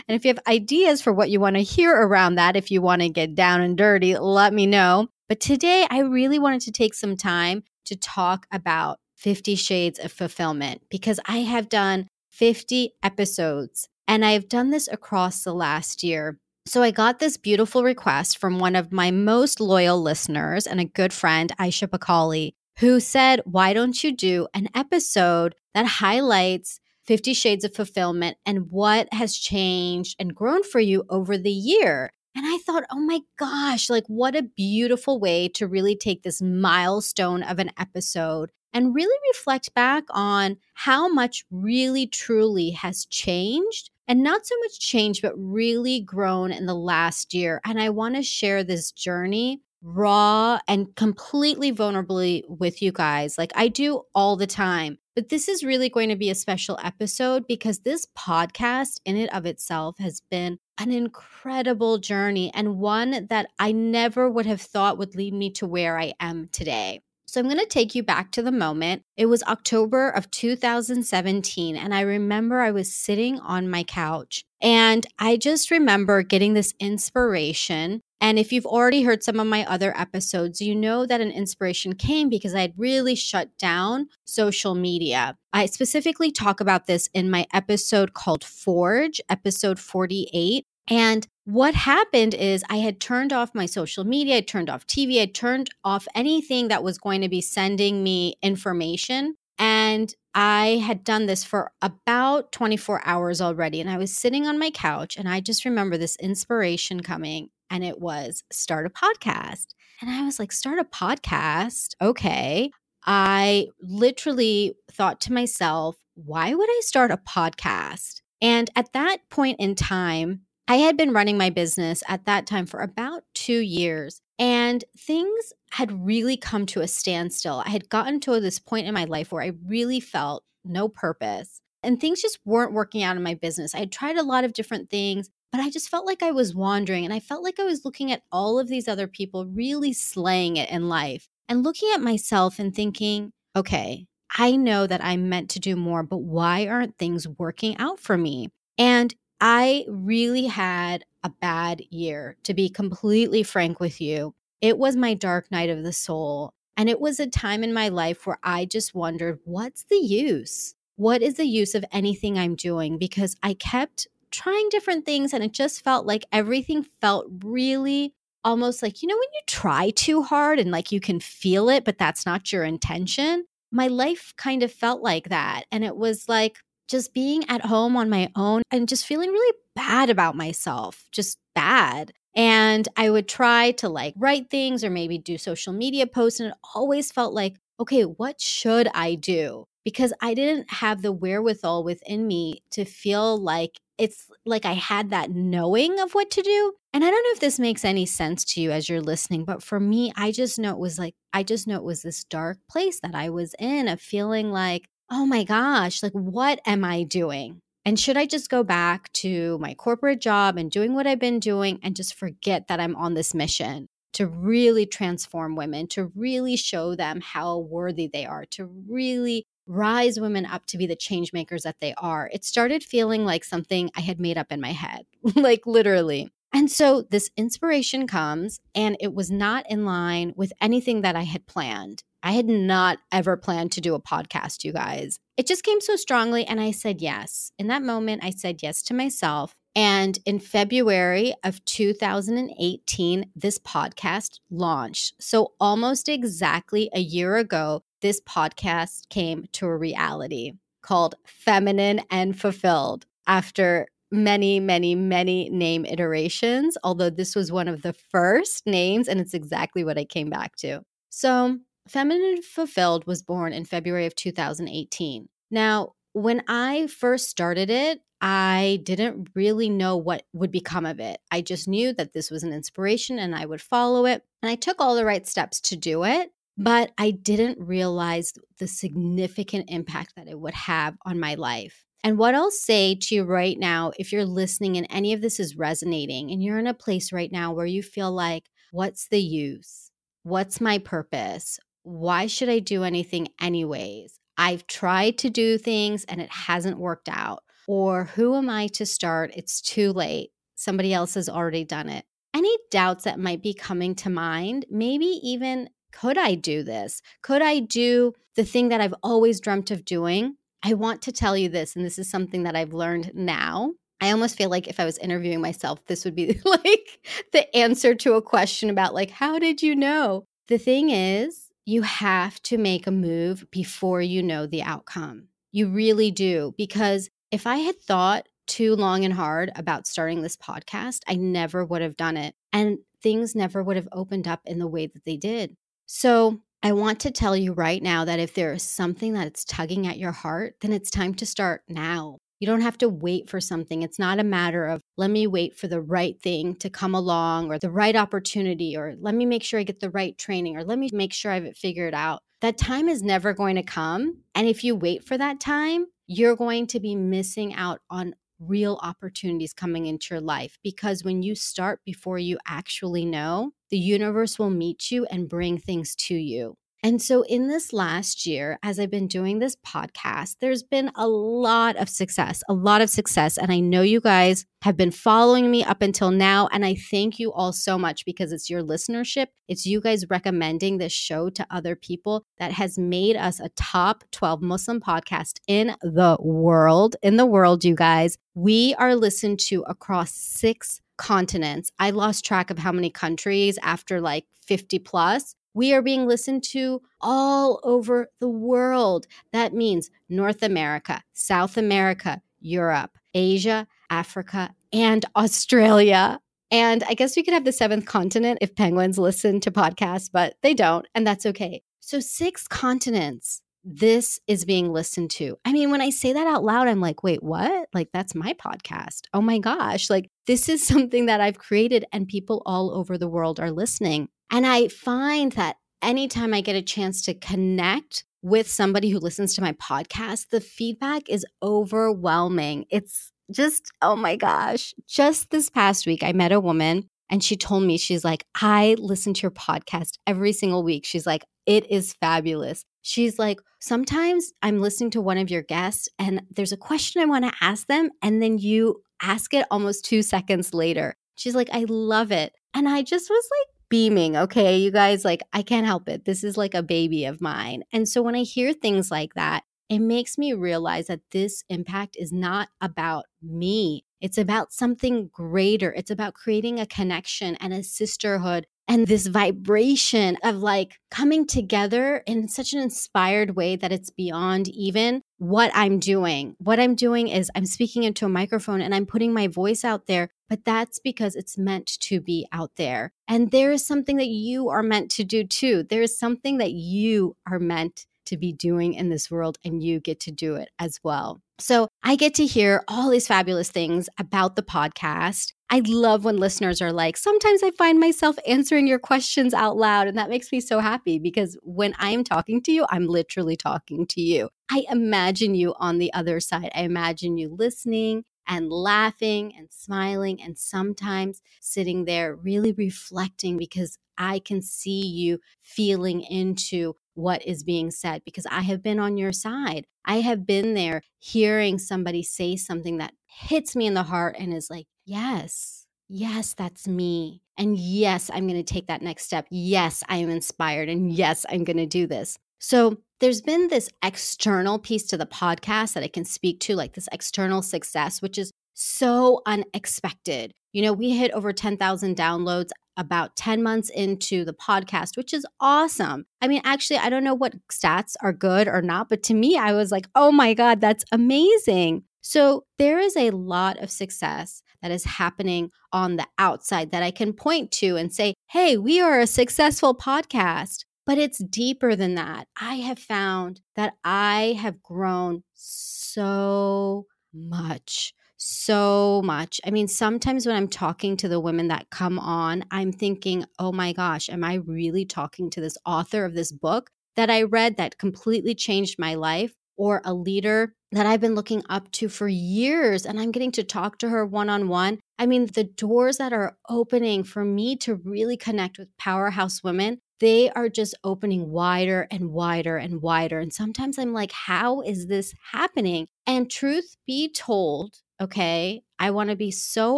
and 0.07 0.15
if 0.15 0.23
you 0.23 0.29
have 0.29 0.39
ideas 0.47 1.01
for 1.01 1.11
what 1.11 1.29
you 1.29 1.39
want 1.39 1.57
to 1.57 1.61
hear 1.61 1.93
around 1.93 2.35
that, 2.35 2.55
if 2.55 2.71
you 2.71 2.81
want 2.81 3.01
to 3.01 3.09
get 3.09 3.35
down 3.35 3.61
and 3.61 3.77
dirty, 3.77 4.17
let 4.17 4.53
me 4.53 4.65
know. 4.65 5.09
But 5.27 5.41
today, 5.41 5.85
I 5.89 5.99
really 5.99 6.39
wanted 6.39 6.61
to 6.61 6.71
take 6.71 6.93
some 6.93 7.17
time 7.17 7.63
to 7.85 7.95
talk 7.97 8.47
about 8.51 8.99
50 9.17 9.55
shades 9.55 9.99
of 9.99 10.11
fulfillment 10.11 10.83
because 10.89 11.19
I 11.25 11.39
have 11.39 11.69
done 11.69 12.07
50 12.29 12.93
episodes 13.03 13.89
and 14.07 14.23
I've 14.23 14.47
done 14.47 14.69
this 14.69 14.87
across 14.87 15.43
the 15.43 15.53
last 15.53 16.03
year. 16.03 16.39
So 16.67 16.83
I 16.83 16.91
got 16.91 17.19
this 17.19 17.37
beautiful 17.37 17.81
request 17.81 18.37
from 18.37 18.59
one 18.59 18.75
of 18.75 18.91
my 18.91 19.09
most 19.09 19.61
loyal 19.61 20.01
listeners 20.01 20.67
and 20.67 20.81
a 20.81 20.85
good 20.85 21.13
friend, 21.13 21.49
Aisha 21.57 21.87
Bakali, 21.87 22.55
who 22.79 22.99
said, 22.99 23.39
Why 23.45 23.71
don't 23.71 24.03
you 24.03 24.13
do 24.13 24.49
an 24.53 24.67
episode 24.75 25.55
that 25.73 25.85
highlights 25.85 26.81
50 27.05 27.33
Shades 27.33 27.63
of 27.63 27.73
Fulfillment 27.73 28.35
and 28.45 28.69
what 28.69 29.07
has 29.13 29.37
changed 29.37 30.17
and 30.19 30.35
grown 30.35 30.61
for 30.61 30.81
you 30.81 31.05
over 31.09 31.37
the 31.37 31.49
year? 31.49 32.11
And 32.35 32.45
I 32.45 32.57
thought, 32.57 32.83
oh 32.91 32.99
my 32.99 33.21
gosh, 33.39 33.89
like 33.89 34.05
what 34.07 34.35
a 34.35 34.43
beautiful 34.43 35.21
way 35.21 35.47
to 35.55 35.67
really 35.67 35.95
take 35.95 36.23
this 36.23 36.41
milestone 36.41 37.43
of 37.43 37.59
an 37.59 37.71
episode 37.79 38.51
and 38.73 38.93
really 38.93 39.17
reflect 39.29 39.73
back 39.73 40.03
on 40.09 40.57
how 40.73 41.07
much 41.07 41.45
really 41.49 42.07
truly 42.07 42.71
has 42.71 43.05
changed 43.05 43.89
and 44.07 44.23
not 44.23 44.45
so 44.45 44.55
much 44.63 44.79
change, 44.79 45.21
but 45.21 45.33
really 45.37 46.01
grown 46.01 46.51
in 46.51 46.65
the 46.65 46.75
last 46.75 47.33
year. 47.33 47.61
And 47.65 47.79
I 47.79 47.89
want 47.89 48.15
to 48.15 48.23
share 48.23 48.63
this 48.63 48.91
journey 48.91 49.61
raw 49.83 50.59
and 50.67 50.95
completely 50.95 51.71
vulnerably 51.71 52.43
with 52.47 52.81
you 52.81 52.91
guys, 52.91 53.37
like 53.37 53.51
I 53.55 53.67
do 53.67 54.01
all 54.15 54.35
the 54.35 54.47
time. 54.47 54.97
But 55.15 55.29
this 55.29 55.47
is 55.47 55.63
really 55.63 55.89
going 55.89 56.09
to 56.09 56.15
be 56.15 56.29
a 56.29 56.35
special 56.35 56.79
episode 56.83 57.47
because 57.47 57.79
this 57.79 58.05
podcast, 58.17 58.99
in 59.05 59.17
and 59.17 59.29
of 59.31 59.45
itself, 59.45 59.97
has 59.99 60.21
been 60.29 60.59
an 60.79 60.91
incredible 60.91 61.97
journey 61.97 62.51
and 62.53 62.77
one 62.77 63.27
that 63.29 63.47
I 63.57 63.71
never 63.71 64.29
would 64.29 64.45
have 64.45 64.61
thought 64.61 64.97
would 64.97 65.15
lead 65.15 65.33
me 65.33 65.51
to 65.53 65.65
where 65.65 65.99
I 65.99 66.13
am 66.19 66.49
today. 66.51 67.01
So 67.27 67.41
I'm 67.41 67.47
going 67.47 67.59
to 67.59 67.65
take 67.65 67.93
you 67.93 68.03
back 68.03 68.31
to 68.31 68.41
the 68.41 68.53
moment. 68.53 69.03
It 69.17 69.25
was 69.25 69.43
October 69.43 70.09
of 70.09 70.31
2017. 70.31 71.75
And 71.75 71.93
I 71.93 72.01
remember 72.01 72.61
I 72.61 72.71
was 72.71 72.93
sitting 72.93 73.37
on 73.41 73.69
my 73.69 73.83
couch 73.83 74.45
and 74.61 75.05
I 75.19 75.35
just 75.35 75.69
remember 75.69 76.23
getting 76.23 76.53
this 76.53 76.73
inspiration. 76.79 78.01
And 78.21 78.39
if 78.39 78.53
you've 78.53 78.65
already 78.65 79.03
heard 79.03 79.23
some 79.23 79.41
of 79.41 79.45
my 79.45 79.65
other 79.65 79.95
episodes, 79.97 80.61
you 80.61 80.73
know 80.73 81.05
that 81.05 81.19
an 81.19 81.31
inspiration 81.31 81.95
came 81.95 82.29
because 82.29 82.55
I 82.55 82.61
had 82.61 82.73
really 82.77 83.13
shut 83.13 83.49
down 83.57 84.07
social 84.25 84.73
media. 84.73 85.35
I 85.51 85.65
specifically 85.65 86.31
talk 86.31 86.61
about 86.61 86.87
this 86.87 87.09
in 87.13 87.29
my 87.29 87.45
episode 87.53 88.13
called 88.13 88.45
Forge, 88.45 89.19
episode 89.29 89.79
48. 89.79 90.65
And 90.89 91.27
what 91.47 91.75
happened 91.75 92.33
is 92.33 92.61
I 92.69 92.75
had 92.75 92.99
turned 92.99 93.31
off 93.31 93.55
my 93.55 93.67
social 93.67 94.03
media, 94.03 94.37
I 94.37 94.41
turned 94.41 94.69
off 94.69 94.85
TV, 94.85 95.21
I 95.21 95.27
turned 95.27 95.69
off 95.81 96.05
anything 96.13 96.67
that 96.67 96.83
was 96.83 96.97
going 96.97 97.21
to 97.21 97.29
be 97.29 97.39
sending 97.39 98.03
me 98.03 98.35
information. 98.43 99.37
And 99.57 100.13
I 100.35 100.81
had 100.85 101.05
done 101.05 101.25
this 101.25 101.45
for 101.45 101.71
about 101.81 102.51
24 102.51 103.01
hours 103.05 103.39
already. 103.39 103.79
And 103.79 103.89
I 103.89 103.97
was 103.97 104.13
sitting 104.13 104.45
on 104.45 104.59
my 104.59 104.71
couch 104.71 105.15
and 105.15 105.29
I 105.29 105.39
just 105.39 105.63
remember 105.63 105.95
this 105.97 106.17
inspiration 106.17 106.99
coming, 106.99 107.47
and 107.69 107.81
it 107.81 108.01
was 108.01 108.43
start 108.51 108.85
a 108.85 108.89
podcast. 108.89 109.67
And 110.01 110.09
I 110.11 110.25
was 110.25 110.39
like, 110.39 110.51
start 110.51 110.79
a 110.79 110.83
podcast? 110.83 111.95
Okay. 112.01 112.71
I 113.05 113.67
literally 113.81 114.75
thought 114.91 115.21
to 115.21 115.33
myself, 115.33 115.95
why 116.15 116.53
would 116.53 116.69
I 116.69 116.81
start 116.83 117.09
a 117.09 117.15
podcast? 117.15 118.19
And 118.41 118.69
at 118.75 118.91
that 118.91 119.19
point 119.29 119.61
in 119.61 119.75
time, 119.75 120.41
I 120.69 120.77
had 120.77 120.97
been 120.97 121.13
running 121.13 121.37
my 121.37 121.49
business 121.49 122.03
at 122.09 122.25
that 122.25 122.45
time 122.45 122.65
for 122.65 122.81
about 122.81 123.23
two 123.33 123.59
years, 123.59 124.21
and 124.37 124.83
things 124.97 125.53
had 125.71 126.05
really 126.05 126.35
come 126.35 126.65
to 126.67 126.81
a 126.81 126.87
standstill. 126.87 127.63
I 127.65 127.69
had 127.69 127.89
gotten 127.89 128.19
to 128.21 128.39
this 128.41 128.59
point 128.59 128.85
in 128.85 128.93
my 128.93 129.05
life 129.05 129.31
where 129.31 129.43
I 129.43 129.53
really 129.65 130.01
felt 130.01 130.43
no 130.65 130.89
purpose, 130.89 131.61
and 131.83 131.99
things 132.01 132.21
just 132.21 132.39
weren't 132.43 132.73
working 132.73 133.01
out 133.01 133.15
in 133.15 133.23
my 133.23 133.33
business. 133.33 133.73
I 133.73 133.79
had 133.79 133.93
tried 133.93 134.17
a 134.17 134.23
lot 134.23 134.43
of 134.43 134.51
different 134.51 134.89
things, 134.89 135.29
but 135.53 135.61
I 135.61 135.69
just 135.69 135.87
felt 135.89 136.05
like 136.05 136.21
I 136.21 136.31
was 136.31 136.53
wandering, 136.53 137.05
and 137.05 137.13
I 137.13 137.21
felt 137.21 137.43
like 137.43 137.61
I 137.61 137.63
was 137.63 137.85
looking 137.85 138.11
at 138.11 138.23
all 138.29 138.59
of 138.59 138.67
these 138.67 138.89
other 138.89 139.07
people 139.07 139.45
really 139.45 139.93
slaying 139.93 140.57
it 140.57 140.69
in 140.69 140.89
life 140.89 141.29
and 141.47 141.63
looking 141.63 141.91
at 141.93 142.01
myself 142.01 142.59
and 142.59 142.75
thinking, 142.75 143.31
okay, 143.55 144.05
I 144.37 144.57
know 144.57 144.85
that 144.85 145.01
I'm 145.01 145.29
meant 145.29 145.49
to 145.51 145.61
do 145.61 145.77
more, 145.77 146.03
but 146.03 146.17
why 146.17 146.67
aren't 146.67 146.97
things 146.97 147.25
working 147.25 147.77
out 147.77 148.01
for 148.01 148.17
me? 148.17 148.49
And 148.77 149.15
I 149.39 149.85
really 149.87 150.45
had 150.45 151.05
a 151.23 151.29
bad 151.29 151.81
year, 151.89 152.37
to 152.43 152.53
be 152.53 152.69
completely 152.69 153.43
frank 153.43 153.79
with 153.79 153.99
you. 154.01 154.33
It 154.61 154.77
was 154.77 154.95
my 154.95 155.13
dark 155.13 155.51
night 155.51 155.69
of 155.69 155.83
the 155.83 155.93
soul. 155.93 156.53
And 156.75 156.89
it 156.89 156.99
was 156.99 157.19
a 157.19 157.27
time 157.27 157.63
in 157.63 157.73
my 157.73 157.89
life 157.89 158.25
where 158.25 158.39
I 158.43 158.65
just 158.65 158.95
wondered, 158.95 159.39
what's 159.43 159.83
the 159.83 159.97
use? 159.97 160.75
What 160.95 161.21
is 161.21 161.35
the 161.35 161.45
use 161.45 161.75
of 161.75 161.85
anything 161.91 162.37
I'm 162.37 162.55
doing? 162.55 162.97
Because 162.97 163.35
I 163.43 163.53
kept 163.55 164.07
trying 164.31 164.69
different 164.69 165.05
things 165.05 165.33
and 165.33 165.43
it 165.43 165.51
just 165.53 165.83
felt 165.83 166.05
like 166.05 166.25
everything 166.31 166.83
felt 166.83 167.27
really 167.43 168.13
almost 168.43 168.81
like, 168.81 169.01
you 169.01 169.07
know, 169.07 169.15
when 169.15 169.29
you 169.33 169.41
try 169.47 169.89
too 169.91 170.23
hard 170.23 170.59
and 170.59 170.71
like 170.71 170.91
you 170.91 170.99
can 170.99 171.19
feel 171.19 171.69
it, 171.69 171.83
but 171.83 171.97
that's 171.97 172.25
not 172.25 172.51
your 172.51 172.63
intention. 172.63 173.45
My 173.71 173.87
life 173.87 174.33
kind 174.37 174.63
of 174.63 174.71
felt 174.71 175.01
like 175.01 175.29
that. 175.29 175.65
And 175.71 175.83
it 175.83 175.97
was 175.97 176.29
like, 176.29 176.57
just 176.87 177.13
being 177.13 177.47
at 177.49 177.65
home 177.65 177.95
on 177.97 178.09
my 178.09 178.29
own 178.35 178.61
and 178.71 178.87
just 178.87 179.05
feeling 179.05 179.29
really 179.29 179.57
bad 179.75 180.09
about 180.09 180.35
myself, 180.35 181.05
just 181.11 181.37
bad. 181.53 182.13
And 182.35 182.87
I 182.95 183.09
would 183.09 183.27
try 183.27 183.71
to 183.71 183.89
like 183.89 184.13
write 184.17 184.49
things 184.49 184.83
or 184.83 184.89
maybe 184.89 185.17
do 185.17 185.37
social 185.37 185.73
media 185.73 186.07
posts. 186.07 186.39
And 186.39 186.49
it 186.49 186.57
always 186.75 187.11
felt 187.11 187.33
like, 187.33 187.57
okay, 187.79 188.03
what 188.03 188.39
should 188.39 188.87
I 188.93 189.15
do? 189.15 189.65
Because 189.83 190.13
I 190.21 190.33
didn't 190.33 190.71
have 190.71 191.01
the 191.01 191.11
wherewithal 191.11 191.83
within 191.83 192.27
me 192.27 192.61
to 192.71 192.85
feel 192.85 193.37
like 193.37 193.79
it's 193.97 194.29
like 194.45 194.65
I 194.65 194.73
had 194.73 195.09
that 195.09 195.31
knowing 195.31 195.99
of 195.99 196.13
what 196.13 196.29
to 196.31 196.41
do. 196.41 196.73
And 196.93 197.03
I 197.03 197.09
don't 197.09 197.23
know 197.23 197.33
if 197.33 197.39
this 197.39 197.59
makes 197.59 197.83
any 197.83 198.05
sense 198.05 198.43
to 198.45 198.61
you 198.61 198.71
as 198.71 198.87
you're 198.87 199.01
listening, 199.01 199.43
but 199.43 199.63
for 199.63 199.79
me, 199.79 200.11
I 200.15 200.31
just 200.31 200.59
know 200.59 200.71
it 200.71 200.77
was 200.77 200.99
like, 200.99 201.15
I 201.33 201.43
just 201.43 201.67
know 201.67 201.77
it 201.77 201.83
was 201.83 202.01
this 202.01 202.23
dark 202.23 202.59
place 202.69 202.99
that 202.99 203.15
I 203.15 203.29
was 203.29 203.55
in 203.59 203.87
of 203.87 203.99
feeling 203.99 204.51
like 204.51 204.87
oh 205.09 205.25
my 205.25 205.43
gosh, 205.43 206.03
like 206.03 206.13
what 206.13 206.59
am 206.65 206.83
I 206.83 207.03
doing? 207.03 207.61
And 207.85 207.97
should 207.97 208.17
I 208.17 208.25
just 208.25 208.49
go 208.49 208.63
back 208.63 209.11
to 209.13 209.57
my 209.59 209.73
corporate 209.73 210.19
job 210.19 210.57
and 210.57 210.69
doing 210.69 210.93
what 210.93 211.07
I've 211.07 211.19
been 211.19 211.39
doing 211.39 211.79
and 211.81 211.95
just 211.95 212.15
forget 212.15 212.67
that 212.67 212.81
I'm 212.81 212.95
on 212.97 213.13
this 213.13 213.33
mission 213.33 213.87
to 214.13 214.27
really 214.27 214.85
transform 214.85 215.55
women, 215.55 215.87
to 215.87 216.11
really 216.15 216.57
show 216.57 216.95
them 216.95 217.21
how 217.21 217.59
worthy 217.59 218.09
they 218.11 218.25
are, 218.25 218.45
to 218.47 218.65
really 218.65 219.45
rise 219.67 220.19
women 220.19 220.45
up 220.45 220.65
to 220.65 220.77
be 220.77 220.85
the 220.85 220.95
change 220.95 221.31
makers 221.31 221.63
that 221.63 221.77
they 221.79 221.93
are? 221.97 222.29
It 222.33 222.43
started 222.43 222.83
feeling 222.83 223.23
like 223.23 223.45
something 223.45 223.89
I 223.95 224.01
had 224.01 224.19
made 224.19 224.37
up 224.37 224.51
in 224.51 224.59
my 224.59 224.73
head, 224.73 225.05
like 225.35 225.65
literally. 225.65 226.29
And 226.53 226.71
so 226.71 227.03
this 227.09 227.29
inspiration 227.37 228.07
comes, 228.07 228.59
and 228.73 228.97
it 228.99 229.13
was 229.13 229.29
not 229.29 229.69
in 229.69 229.85
line 229.85 230.33
with 230.35 230.51
anything 230.59 231.01
that 231.01 231.15
I 231.15 231.23
had 231.23 231.45
planned. 231.45 232.03
I 232.27 232.31
had 232.31 232.49
not 232.49 232.99
ever 233.09 233.37
planned 233.37 233.71
to 233.71 233.81
do 233.81 233.95
a 233.95 234.01
podcast, 234.01 234.65
you 234.65 234.73
guys. 234.73 235.17
It 235.37 235.47
just 235.47 235.63
came 235.63 235.79
so 235.79 235.95
strongly, 235.95 236.43
and 236.43 236.59
I 236.59 236.71
said 236.71 237.01
yes. 237.01 237.53
In 237.57 237.67
that 237.67 237.81
moment, 237.81 238.21
I 238.21 238.31
said 238.31 238.61
yes 238.61 238.83
to 238.83 238.93
myself. 238.93 239.55
And 239.77 240.19
in 240.25 240.39
February 240.39 241.33
of 241.45 241.63
2018, 241.63 243.31
this 243.33 243.59
podcast 243.59 244.41
launched. 244.51 245.13
So, 245.21 245.53
almost 245.57 246.09
exactly 246.09 246.89
a 246.93 246.99
year 246.99 247.37
ago, 247.37 247.83
this 248.01 248.19
podcast 248.19 249.07
came 249.07 249.45
to 249.53 249.67
a 249.67 249.77
reality 249.77 250.51
called 250.81 251.15
Feminine 251.25 252.01
and 252.11 252.37
Fulfilled 252.37 253.05
after 253.25 253.87
many, 254.11 254.59
many, 254.59 254.95
many 254.95 255.49
name 255.49 255.85
iterations, 255.85 256.77
although 256.83 257.09
this 257.09 257.37
was 257.37 257.53
one 257.53 257.69
of 257.69 257.83
the 257.83 257.93
first 257.93 258.67
names, 258.67 259.07
and 259.07 259.21
it's 259.21 259.33
exactly 259.33 259.85
what 259.85 259.97
I 259.97 260.03
came 260.03 260.29
back 260.29 260.57
to. 260.57 260.81
So, 261.09 261.59
Feminine 261.89 262.41
Fulfilled 262.41 263.05
was 263.07 263.23
born 263.23 263.53
in 263.53 263.65
February 263.65 264.05
of 264.05 264.15
2018. 264.15 265.29
Now, 265.49 265.93
when 266.13 266.43
I 266.47 266.87
first 266.87 267.29
started 267.29 267.69
it, 267.69 268.01
I 268.19 268.79
didn't 268.83 269.29
really 269.35 269.69
know 269.69 269.95
what 269.95 270.23
would 270.33 270.51
become 270.51 270.85
of 270.85 270.99
it. 270.99 271.19
I 271.31 271.41
just 271.41 271.67
knew 271.67 271.93
that 271.93 272.13
this 272.13 272.31
was 272.31 272.43
an 272.43 272.53
inspiration 272.53 273.19
and 273.19 273.35
I 273.35 273.45
would 273.45 273.61
follow 273.61 274.05
it. 274.05 274.23
And 274.41 274.49
I 274.49 274.55
took 274.55 274.81
all 274.81 274.95
the 274.95 275.05
right 275.05 275.27
steps 275.27 275.61
to 275.61 275.75
do 275.75 276.03
it, 276.03 276.31
but 276.57 276.91
I 276.97 277.11
didn't 277.11 277.59
realize 277.59 278.33
the 278.57 278.67
significant 278.67 279.69
impact 279.69 280.15
that 280.15 280.27
it 280.27 280.39
would 280.39 280.55
have 280.55 280.97
on 281.05 281.19
my 281.19 281.35
life. 281.35 281.85
And 282.03 282.17
what 282.17 282.35
I'll 282.35 282.51
say 282.51 282.95
to 282.95 283.15
you 283.15 283.23
right 283.23 283.57
now, 283.57 283.91
if 283.99 284.11
you're 284.11 284.25
listening 284.25 284.77
and 284.77 284.87
any 284.89 285.13
of 285.13 285.21
this 285.21 285.39
is 285.39 285.57
resonating, 285.57 286.31
and 286.31 286.41
you're 286.43 286.59
in 286.59 286.67
a 286.67 286.73
place 286.73 287.11
right 287.11 287.31
now 287.31 287.51
where 287.53 287.65
you 287.65 287.83
feel 287.83 288.11
like, 288.11 288.45
what's 288.71 289.07
the 289.09 289.21
use? 289.21 289.91
What's 290.23 290.59
my 290.59 290.77
purpose? 290.77 291.59
Why 291.87 292.27
should 292.27 292.49
I 292.49 292.59
do 292.59 292.83
anything, 292.83 293.29
anyways? 293.39 294.19
I've 294.37 294.67
tried 294.67 295.17
to 295.19 295.29
do 295.29 295.57
things 295.57 296.03
and 296.03 296.19
it 296.19 296.29
hasn't 296.29 296.77
worked 296.77 297.07
out. 297.07 297.43
Or 297.65 298.03
who 298.03 298.35
am 298.35 298.49
I 298.49 298.67
to 298.73 298.85
start? 298.85 299.31
It's 299.37 299.61
too 299.61 299.93
late. 299.93 300.31
Somebody 300.55 300.93
else 300.93 301.13
has 301.13 301.29
already 301.29 301.63
done 301.63 301.87
it. 301.87 302.03
Any 302.33 302.53
doubts 302.71 303.05
that 303.05 303.21
might 303.21 303.41
be 303.41 303.53
coming 303.53 303.95
to 303.95 304.09
mind, 304.09 304.65
maybe 304.69 305.05
even 305.05 305.69
could 305.93 306.17
I 306.17 306.35
do 306.35 306.61
this? 306.61 307.01
Could 307.21 307.41
I 307.41 307.59
do 307.59 308.11
the 308.35 308.43
thing 308.43 308.67
that 308.67 308.81
I've 308.81 308.95
always 309.01 309.39
dreamt 309.39 309.71
of 309.71 309.85
doing? 309.85 310.35
I 310.61 310.73
want 310.73 311.01
to 311.03 311.13
tell 311.13 311.37
you 311.37 311.47
this, 311.47 311.77
and 311.77 311.85
this 311.85 311.97
is 311.97 312.11
something 312.11 312.43
that 312.43 312.55
I've 312.55 312.73
learned 312.73 313.11
now. 313.15 313.71
I 314.01 314.11
almost 314.11 314.35
feel 314.35 314.49
like 314.49 314.67
if 314.67 314.81
I 314.81 314.85
was 314.85 314.97
interviewing 314.97 315.39
myself, 315.39 315.85
this 315.85 316.03
would 316.03 316.15
be 316.15 316.41
like 316.45 316.99
the 317.31 317.55
answer 317.55 317.95
to 317.95 318.15
a 318.15 318.21
question 318.21 318.69
about, 318.69 318.93
like, 318.93 319.09
how 319.09 319.39
did 319.39 319.61
you 319.61 319.73
know? 319.73 320.25
The 320.49 320.57
thing 320.57 320.89
is, 320.89 321.46
you 321.67 321.81
have 321.81 322.41
to 322.41 322.57
make 322.57 322.87
a 322.87 322.91
move 322.91 323.45
before 323.51 324.01
you 324.01 324.23
know 324.23 324.47
the 324.47 324.63
outcome. 324.63 325.27
You 325.51 325.67
really 325.67 326.11
do. 326.11 326.53
Because 326.57 327.09
if 327.29 327.45
I 327.45 327.57
had 327.57 327.77
thought 327.81 328.25
too 328.47 328.73
long 328.73 329.03
and 329.03 329.13
hard 329.13 329.51
about 329.53 329.85
starting 329.85 330.21
this 330.21 330.37
podcast, 330.37 331.01
I 331.09 331.15
never 331.15 331.65
would 331.65 331.81
have 331.81 331.97
done 331.97 332.15
it. 332.15 332.35
And 332.53 332.77
things 333.03 333.35
never 333.35 333.61
would 333.61 333.75
have 333.75 333.89
opened 333.91 334.29
up 334.29 334.39
in 334.45 334.59
the 334.59 334.67
way 334.67 334.87
that 334.87 335.03
they 335.03 335.17
did. 335.17 335.57
So 335.87 336.39
I 336.63 336.71
want 336.71 337.01
to 337.01 337.11
tell 337.11 337.35
you 337.35 337.51
right 337.51 337.83
now 337.83 338.05
that 338.05 338.19
if 338.19 338.33
there 338.33 338.53
is 338.53 338.63
something 338.63 339.11
that's 339.11 339.43
tugging 339.43 339.85
at 339.85 339.99
your 339.99 340.13
heart, 340.13 340.55
then 340.61 340.71
it's 340.71 340.89
time 340.89 341.15
to 341.15 341.25
start 341.25 341.63
now. 341.67 342.19
You 342.39 342.47
don't 342.47 342.61
have 342.61 342.77
to 342.79 342.89
wait 342.89 343.29
for 343.29 343.41
something. 343.41 343.81
It's 343.81 343.97
not 343.97 344.19
a 344.19 344.23
matter 344.23 344.65
of 344.65 344.81
let 344.95 345.09
me 345.09 345.25
wait 345.27 345.57
for 345.57 345.67
the 345.67 345.81
right 345.81 346.21
thing 346.21 346.55
to 346.57 346.69
come 346.69 346.93
along 346.93 347.51
or 347.51 347.57
the 347.57 347.71
right 347.71 347.95
opportunity 347.95 348.77
or 348.77 348.95
let 348.99 349.15
me 349.15 349.25
make 349.25 349.43
sure 349.43 349.59
I 349.59 349.63
get 349.63 349.79
the 349.79 349.89
right 349.89 350.17
training 350.17 350.55
or 350.55 350.63
let 350.63 350.77
me 350.77 350.89
make 350.93 351.13
sure 351.13 351.31
I 351.31 351.35
have 351.35 351.45
it 351.45 351.57
figured 351.57 351.93
out. 351.93 352.21
That 352.41 352.57
time 352.57 352.87
is 352.87 353.01
never 353.01 353.33
going 353.33 353.55
to 353.55 353.63
come. 353.63 354.17
And 354.35 354.47
if 354.47 354.63
you 354.63 354.75
wait 354.75 355.03
for 355.03 355.17
that 355.17 355.39
time, 355.39 355.87
you're 356.05 356.35
going 356.35 356.67
to 356.67 356.79
be 356.79 356.95
missing 356.95 357.55
out 357.55 357.81
on 357.89 358.13
real 358.39 358.79
opportunities 358.83 359.53
coming 359.53 359.87
into 359.87 360.13
your 360.13 360.21
life 360.21 360.57
because 360.63 361.03
when 361.03 361.23
you 361.23 361.35
start 361.35 361.79
before 361.85 362.19
you 362.19 362.37
actually 362.47 363.05
know, 363.05 363.51
the 363.69 363.77
universe 363.77 364.37
will 364.37 364.49
meet 364.49 364.91
you 364.91 365.05
and 365.05 365.27
bring 365.27 365.57
things 365.57 365.95
to 365.95 366.15
you. 366.15 366.55
And 366.87 367.01
so, 367.01 367.23
in 367.23 367.49
this 367.49 367.73
last 367.73 368.25
year, 368.25 368.59
as 368.63 368.79
I've 368.79 368.89
been 368.89 369.09
doing 369.09 369.39
this 369.39 369.57
podcast, 369.57 370.37
there's 370.39 370.63
been 370.63 370.89
a 370.95 371.05
lot 371.05 371.75
of 371.75 371.89
success, 371.89 372.41
a 372.47 372.53
lot 372.53 372.79
of 372.79 372.89
success. 372.89 373.37
And 373.37 373.51
I 373.51 373.59
know 373.59 373.81
you 373.81 373.99
guys 373.99 374.45
have 374.61 374.77
been 374.77 374.91
following 374.91 375.51
me 375.51 375.65
up 375.65 375.81
until 375.81 376.11
now. 376.11 376.47
And 376.53 376.63
I 376.63 376.75
thank 376.75 377.19
you 377.19 377.33
all 377.33 377.51
so 377.51 377.77
much 377.77 378.05
because 378.05 378.31
it's 378.31 378.49
your 378.49 378.63
listenership. 378.63 379.27
It's 379.49 379.65
you 379.65 379.81
guys 379.81 380.09
recommending 380.09 380.77
this 380.77 380.93
show 380.93 381.29
to 381.31 381.45
other 381.51 381.75
people 381.75 382.23
that 382.37 382.53
has 382.53 382.77
made 382.77 383.17
us 383.17 383.41
a 383.41 383.49
top 383.49 384.05
12 384.13 384.41
Muslim 384.41 384.79
podcast 384.79 385.41
in 385.45 385.75
the 385.81 386.15
world. 386.21 386.95
In 387.03 387.17
the 387.17 387.25
world, 387.25 387.65
you 387.65 387.75
guys. 387.75 388.17
We 388.33 388.75
are 388.75 388.95
listened 388.95 389.39
to 389.47 389.63
across 389.63 390.13
six 390.13 390.79
continents. 390.97 391.69
I 391.79 391.89
lost 391.89 392.23
track 392.23 392.49
of 392.49 392.59
how 392.59 392.71
many 392.71 392.89
countries 392.91 393.59
after 393.61 393.99
like 393.99 394.23
50 394.45 394.79
plus. 394.79 395.35
We 395.57 395.73
are 395.73 395.81
being 395.81 396.05
listened 396.05 396.43
to 396.51 396.83
all 397.01 397.59
over 397.63 398.11
the 398.19 398.29
world. 398.29 399.07
That 399.33 399.55
means 399.55 399.89
North 400.07 400.43
America, 400.43 401.01
South 401.13 401.57
America, 401.57 402.21
Europe, 402.39 402.91
Asia, 403.15 403.65
Africa, 403.89 404.53
and 404.71 405.03
Australia. 405.15 406.19
And 406.51 406.83
I 406.83 406.93
guess 406.93 407.15
we 407.15 407.23
could 407.23 407.33
have 407.33 407.43
the 407.43 407.51
seventh 407.51 407.87
continent 407.87 408.37
if 408.39 408.53
penguins 408.53 408.99
listen 408.99 409.39
to 409.39 409.49
podcasts, 409.49 410.11
but 410.13 410.35
they 410.43 410.53
don't. 410.53 410.87
And 410.93 411.07
that's 411.07 411.25
okay. 411.25 411.63
So, 411.79 411.99
six 412.01 412.47
continents 412.47 413.41
this 413.69 414.19
is 414.27 414.45
being 414.45 414.71
listened 414.71 415.09
to. 415.11 415.37
I 415.43 415.51
mean, 415.51 415.71
when 415.71 415.81
I 415.81 415.89
say 415.89 416.13
that 416.13 416.27
out 416.27 416.43
loud, 416.43 416.67
I'm 416.67 416.79
like, 416.79 417.03
wait, 417.03 417.21
what? 417.21 417.67
Like, 417.73 417.89
that's 417.91 418.15
my 418.15 418.33
podcast. 418.33 419.01
Oh 419.13 419.19
my 419.19 419.39
gosh. 419.39 419.89
Like, 419.89 420.09
this 420.25 420.47
is 420.47 420.65
something 420.67 421.07
that 421.07 421.19
I've 421.19 421.39
created 421.39 421.83
and 421.91 422.07
people 422.07 422.43
all 422.45 422.71
over 422.71 422.97
the 422.97 423.09
world 423.09 423.39
are 423.39 423.51
listening. 423.51 424.07
And 424.31 424.45
I 424.45 424.67
find 424.67 425.31
that 425.33 425.57
anytime 425.81 426.33
I 426.33 426.41
get 426.41 426.55
a 426.55 426.61
chance 426.61 427.01
to 427.03 427.13
connect 427.13 428.03
with 428.21 428.49
somebody 428.49 428.89
who 428.89 428.99
listens 428.99 429.35
to 429.35 429.41
my 429.41 429.53
podcast, 429.53 430.29
the 430.29 430.41
feedback 430.41 431.09
is 431.09 431.25
overwhelming. 431.41 432.65
It's 432.69 433.11
just, 433.31 433.71
oh 433.81 433.95
my 433.95 434.15
gosh. 434.15 434.73
Just 434.87 435.29
this 435.29 435.49
past 435.49 435.85
week, 435.85 436.03
I 436.03 436.13
met 436.13 436.31
a 436.31 436.39
woman 436.39 436.89
and 437.09 437.23
she 437.23 437.37
told 437.37 437.63
me, 437.63 437.77
she's 437.77 438.03
like, 438.03 438.25
I 438.35 438.75
listen 438.79 439.13
to 439.13 439.21
your 439.21 439.31
podcast 439.31 439.93
every 440.05 440.33
single 440.33 440.63
week. 440.63 440.85
She's 440.85 441.05
like, 441.05 441.23
it 441.45 441.69
is 441.71 441.93
fabulous. 441.93 442.65
She's 442.81 443.17
like, 443.17 443.39
sometimes 443.59 444.31
I'm 444.41 444.61
listening 444.61 444.91
to 444.91 445.01
one 445.01 445.17
of 445.17 445.29
your 445.29 445.41
guests 445.41 445.87
and 445.99 446.21
there's 446.31 446.51
a 446.51 446.57
question 446.57 447.01
I 447.01 447.05
want 447.05 447.25
to 447.25 447.33
ask 447.41 447.67
them. 447.67 447.91
And 448.01 448.21
then 448.21 448.37
you 448.37 448.81
ask 449.01 449.33
it 449.33 449.45
almost 449.51 449.85
two 449.85 450.01
seconds 450.01 450.53
later. 450.53 450.95
She's 451.15 451.35
like, 451.35 451.49
I 451.51 451.65
love 451.67 452.11
it. 452.11 452.33
And 452.53 452.67
I 452.67 452.81
just 452.81 453.09
was 453.09 453.29
like, 453.31 453.56
beaming. 453.69 454.15
Okay, 454.17 454.57
you 454.57 454.71
guys, 454.71 455.03
like, 455.05 455.23
I 455.33 455.41
can't 455.43 455.65
help 455.65 455.89
it. 455.89 456.05
This 456.05 456.23
is 456.23 456.37
like 456.37 456.53
a 456.53 456.63
baby 456.63 457.05
of 457.05 457.21
mine. 457.21 457.63
And 457.73 457.87
so 457.87 458.01
when 458.01 458.15
I 458.15 458.23
hear 458.23 458.53
things 458.53 458.91
like 458.91 459.13
that, 459.15 459.43
it 459.69 459.79
makes 459.79 460.17
me 460.17 460.33
realize 460.33 460.87
that 460.87 461.01
this 461.11 461.43
impact 461.49 461.97
is 461.99 462.11
not 462.13 462.49
about 462.61 463.05
me. 463.21 463.83
It's 464.01 464.17
about 464.17 464.53
something 464.53 465.09
greater. 465.13 465.73
It's 465.73 465.91
about 465.91 466.13
creating 466.13 466.59
a 466.59 466.65
connection 466.65 467.35
and 467.37 467.53
a 467.53 467.63
sisterhood 467.63 468.45
and 468.67 468.85
this 468.85 469.07
vibration 469.07 470.17
of 470.23 470.37
like 470.37 470.79
coming 470.91 471.25
together 471.25 472.03
in 472.05 472.27
such 472.27 472.53
an 472.53 472.59
inspired 472.59 473.35
way 473.35 473.55
that 473.55 473.71
it's 473.71 473.89
beyond 473.89 474.49
even 474.49 475.01
what 475.17 475.51
I'm 475.53 475.79
doing. 475.79 476.35
What 476.39 476.59
I'm 476.59 476.75
doing 476.75 477.07
is 477.07 477.31
I'm 477.33 477.45
speaking 477.45 477.83
into 477.83 478.05
a 478.05 478.09
microphone 478.09 478.61
and 478.61 478.75
I'm 478.75 478.85
putting 478.85 479.13
my 479.13 479.27
voice 479.27 479.63
out 479.63 479.87
there, 479.87 480.09
but 480.29 480.43
that's 480.43 480.79
because 480.79 481.15
it's 481.15 481.37
meant 481.37 481.79
to 481.81 482.01
be 482.01 482.27
out 482.31 482.51
there. 482.57 482.91
And 483.07 483.31
there 483.31 483.51
is 483.51 483.65
something 483.65 483.97
that 483.97 484.07
you 484.07 484.49
are 484.49 484.63
meant 484.63 484.91
to 484.91 485.03
do 485.03 485.23
too. 485.23 485.63
There 485.63 485.81
is 485.81 485.97
something 485.97 486.37
that 486.39 486.51
you 486.51 487.15
are 487.25 487.39
meant 487.39 487.85
to 488.07 488.17
be 488.17 488.33
doing 488.33 488.73
in 488.73 488.89
this 488.89 489.09
world, 489.09 489.37
and 489.45 489.63
you 489.63 489.79
get 489.79 489.99
to 490.01 490.11
do 490.11 490.35
it 490.35 490.49
as 490.59 490.79
well. 490.83 491.21
So 491.39 491.67
I 491.83 491.95
get 491.95 492.15
to 492.15 492.25
hear 492.25 492.63
all 492.67 492.89
these 492.89 493.07
fabulous 493.07 493.51
things 493.51 493.89
about 493.99 494.35
the 494.35 494.43
podcast. 494.43 495.33
I 495.49 495.61
love 495.65 496.03
when 496.03 496.17
listeners 496.17 496.61
are 496.61 496.73
like, 496.73 496.97
sometimes 496.97 497.43
I 497.43 497.51
find 497.51 497.79
myself 497.79 498.17
answering 498.27 498.67
your 498.67 498.79
questions 498.79 499.33
out 499.33 499.55
loud. 499.55 499.87
And 499.87 499.97
that 499.97 500.09
makes 500.09 500.31
me 500.31 500.41
so 500.41 500.59
happy 500.59 500.99
because 500.99 501.37
when 501.43 501.73
I'm 501.77 502.03
talking 502.03 502.41
to 502.43 502.51
you, 502.51 502.65
I'm 502.69 502.87
literally 502.87 503.37
talking 503.37 503.85
to 503.87 504.01
you. 504.01 504.29
I 504.49 504.65
imagine 504.69 505.35
you 505.35 505.53
on 505.59 505.77
the 505.77 505.93
other 505.93 506.19
side. 506.19 506.49
I 506.55 506.61
imagine 506.61 507.17
you 507.17 507.33
listening 507.37 508.03
and 508.27 508.51
laughing 508.51 509.33
and 509.37 509.51
smiling 509.51 510.21
and 510.21 510.37
sometimes 510.37 511.21
sitting 511.39 511.85
there 511.85 512.15
really 512.15 512.51
reflecting 512.51 513.37
because 513.37 513.77
I 513.97 514.19
can 514.19 514.41
see 514.41 514.85
you 514.85 515.19
feeling 515.41 516.01
into 516.01 516.75
what 516.93 517.25
is 517.25 517.43
being 517.43 517.71
said 517.71 518.01
because 518.05 518.25
I 518.29 518.41
have 518.41 518.61
been 518.61 518.79
on 518.79 518.97
your 518.97 519.11
side. 519.11 519.65
I 519.85 520.01
have 520.01 520.25
been 520.25 520.53
there 520.53 520.81
hearing 520.99 521.57
somebody 521.59 522.03
say 522.03 522.35
something 522.35 522.77
that 522.77 522.93
hits 523.05 523.55
me 523.55 523.67
in 523.67 523.73
the 523.73 523.83
heart 523.83 524.15
and 524.19 524.33
is 524.33 524.49
like, 524.49 524.67
yes, 524.85 525.65
yes, 525.87 526.33
that's 526.33 526.67
me. 526.67 527.21
And 527.37 527.57
yes, 527.57 528.09
I'm 528.13 528.27
going 528.27 528.43
to 528.43 528.53
take 528.53 528.67
that 528.67 528.81
next 528.81 529.03
step. 529.03 529.27
Yes, 529.29 529.83
I 529.87 529.97
am 529.97 530.09
inspired. 530.09 530.69
And 530.69 530.91
yes, 530.91 531.25
I'm 531.29 531.43
going 531.43 531.57
to 531.57 531.65
do 531.65 531.87
this. 531.87 532.17
So 532.39 532.77
there's 532.99 533.21
been 533.21 533.47
this 533.47 533.69
external 533.83 534.59
piece 534.59 534.83
to 534.87 534.97
the 534.97 535.05
podcast 535.05 535.73
that 535.73 535.83
I 535.83 535.87
can 535.87 536.05
speak 536.05 536.39
to, 536.41 536.55
like 536.55 536.73
this 536.73 536.89
external 536.91 537.41
success, 537.41 538.01
which 538.01 538.17
is 538.17 538.31
so 538.53 539.21
unexpected. 539.25 540.31
You 540.51 540.63
know, 540.63 540.73
we 540.73 540.91
hit 540.91 541.11
over 541.11 541.31
10,000 541.31 541.95
downloads 541.95 542.49
about 542.77 543.15
10 543.15 543.43
months 543.43 543.69
into 543.69 544.23
the 544.23 544.33
podcast, 544.33 544.97
which 544.97 545.13
is 545.13 545.25
awesome. 545.39 546.05
I 546.21 546.27
mean, 546.27 546.41
actually, 546.43 546.77
I 546.77 546.89
don't 546.89 547.03
know 547.03 547.15
what 547.15 547.35
stats 547.51 547.95
are 548.01 548.13
good 548.13 548.47
or 548.47 548.61
not, 548.61 548.89
but 548.89 549.03
to 549.03 549.13
me, 549.13 549.37
I 549.37 549.53
was 549.53 549.71
like, 549.71 549.87
oh 549.95 550.11
my 550.11 550.33
God, 550.33 550.61
that's 550.61 550.85
amazing. 550.91 551.83
So 552.01 552.45
there 552.57 552.79
is 552.79 552.95
a 552.95 553.11
lot 553.11 553.61
of 553.61 553.69
success 553.69 554.41
that 554.61 554.71
is 554.71 554.85
happening 554.85 555.51
on 555.73 555.97
the 555.97 556.07
outside 556.17 556.71
that 556.71 556.83
I 556.83 556.91
can 556.91 557.13
point 557.13 557.51
to 557.53 557.75
and 557.75 557.93
say, 557.93 558.13
hey, 558.27 558.57
we 558.57 558.79
are 558.79 558.99
a 558.99 559.07
successful 559.07 559.75
podcast. 559.75 560.63
But 560.87 560.97
it's 560.97 561.19
deeper 561.19 561.75
than 561.75 561.93
that. 561.95 562.27
I 562.41 562.55
have 562.55 562.79
found 562.79 563.41
that 563.55 563.73
I 563.83 564.35
have 564.39 564.63
grown 564.63 565.23
so 565.35 566.87
much 567.13 567.93
so 568.17 569.01
much. 569.05 569.39
I 569.45 569.51
mean, 569.51 569.67
sometimes 569.67 570.25
when 570.25 570.35
I'm 570.35 570.47
talking 570.47 570.97
to 570.97 571.07
the 571.07 571.19
women 571.19 571.49
that 571.49 571.69
come 571.69 571.99
on, 571.99 572.43
I'm 572.49 572.71
thinking, 572.71 573.25
oh 573.37 573.51
my 573.51 573.73
gosh, 573.73 574.09
am 574.09 574.23
I 574.23 574.35
really 574.35 574.85
talking 574.85 575.29
to 575.29 575.41
this 575.41 575.57
author 575.65 576.03
of 576.03 576.15
this 576.15 576.31
book 576.31 576.71
that 576.95 577.11
I 577.11 577.21
read 577.21 577.57
that 577.57 577.77
completely 577.77 578.33
changed 578.33 578.79
my 578.79 578.95
life? 578.95 579.35
or 579.57 579.81
a 579.83 579.93
leader 579.93 580.53
that 580.71 580.85
I've 580.85 581.01
been 581.01 581.15
looking 581.15 581.43
up 581.49 581.71
to 581.73 581.89
for 581.89 582.07
years 582.07 582.85
and 582.85 582.99
I'm 582.99 583.11
getting 583.11 583.31
to 583.33 583.43
talk 583.43 583.79
to 583.79 583.89
her 583.89 584.05
one 584.05 584.29
on 584.29 584.47
one. 584.47 584.79
I 584.99 585.05
mean, 585.05 585.25
the 585.25 585.43
doors 585.43 585.97
that 585.97 586.13
are 586.13 586.37
opening 586.47 587.03
for 587.03 587.25
me 587.25 587.55
to 587.57 587.75
really 587.75 588.17
connect 588.17 588.59
with 588.59 588.75
powerhouse 588.77 589.43
women, 589.43 589.79
they 589.99 590.29
are 590.31 590.49
just 590.49 590.75
opening 590.83 591.29
wider 591.29 591.87
and 591.89 592.11
wider 592.11 592.57
and 592.57 592.81
wider. 592.81 593.19
And 593.19 593.33
sometimes 593.33 593.77
I'm 593.77 593.93
like, 593.93 594.11
how 594.11 594.61
is 594.61 594.87
this 594.87 595.13
happening? 595.31 595.87
And 596.05 596.29
truth 596.29 596.75
be 596.85 597.11
told, 597.11 597.77
okay, 598.01 598.61
I 598.79 598.91
want 598.91 599.09
to 599.09 599.15
be 599.15 599.31
so 599.31 599.77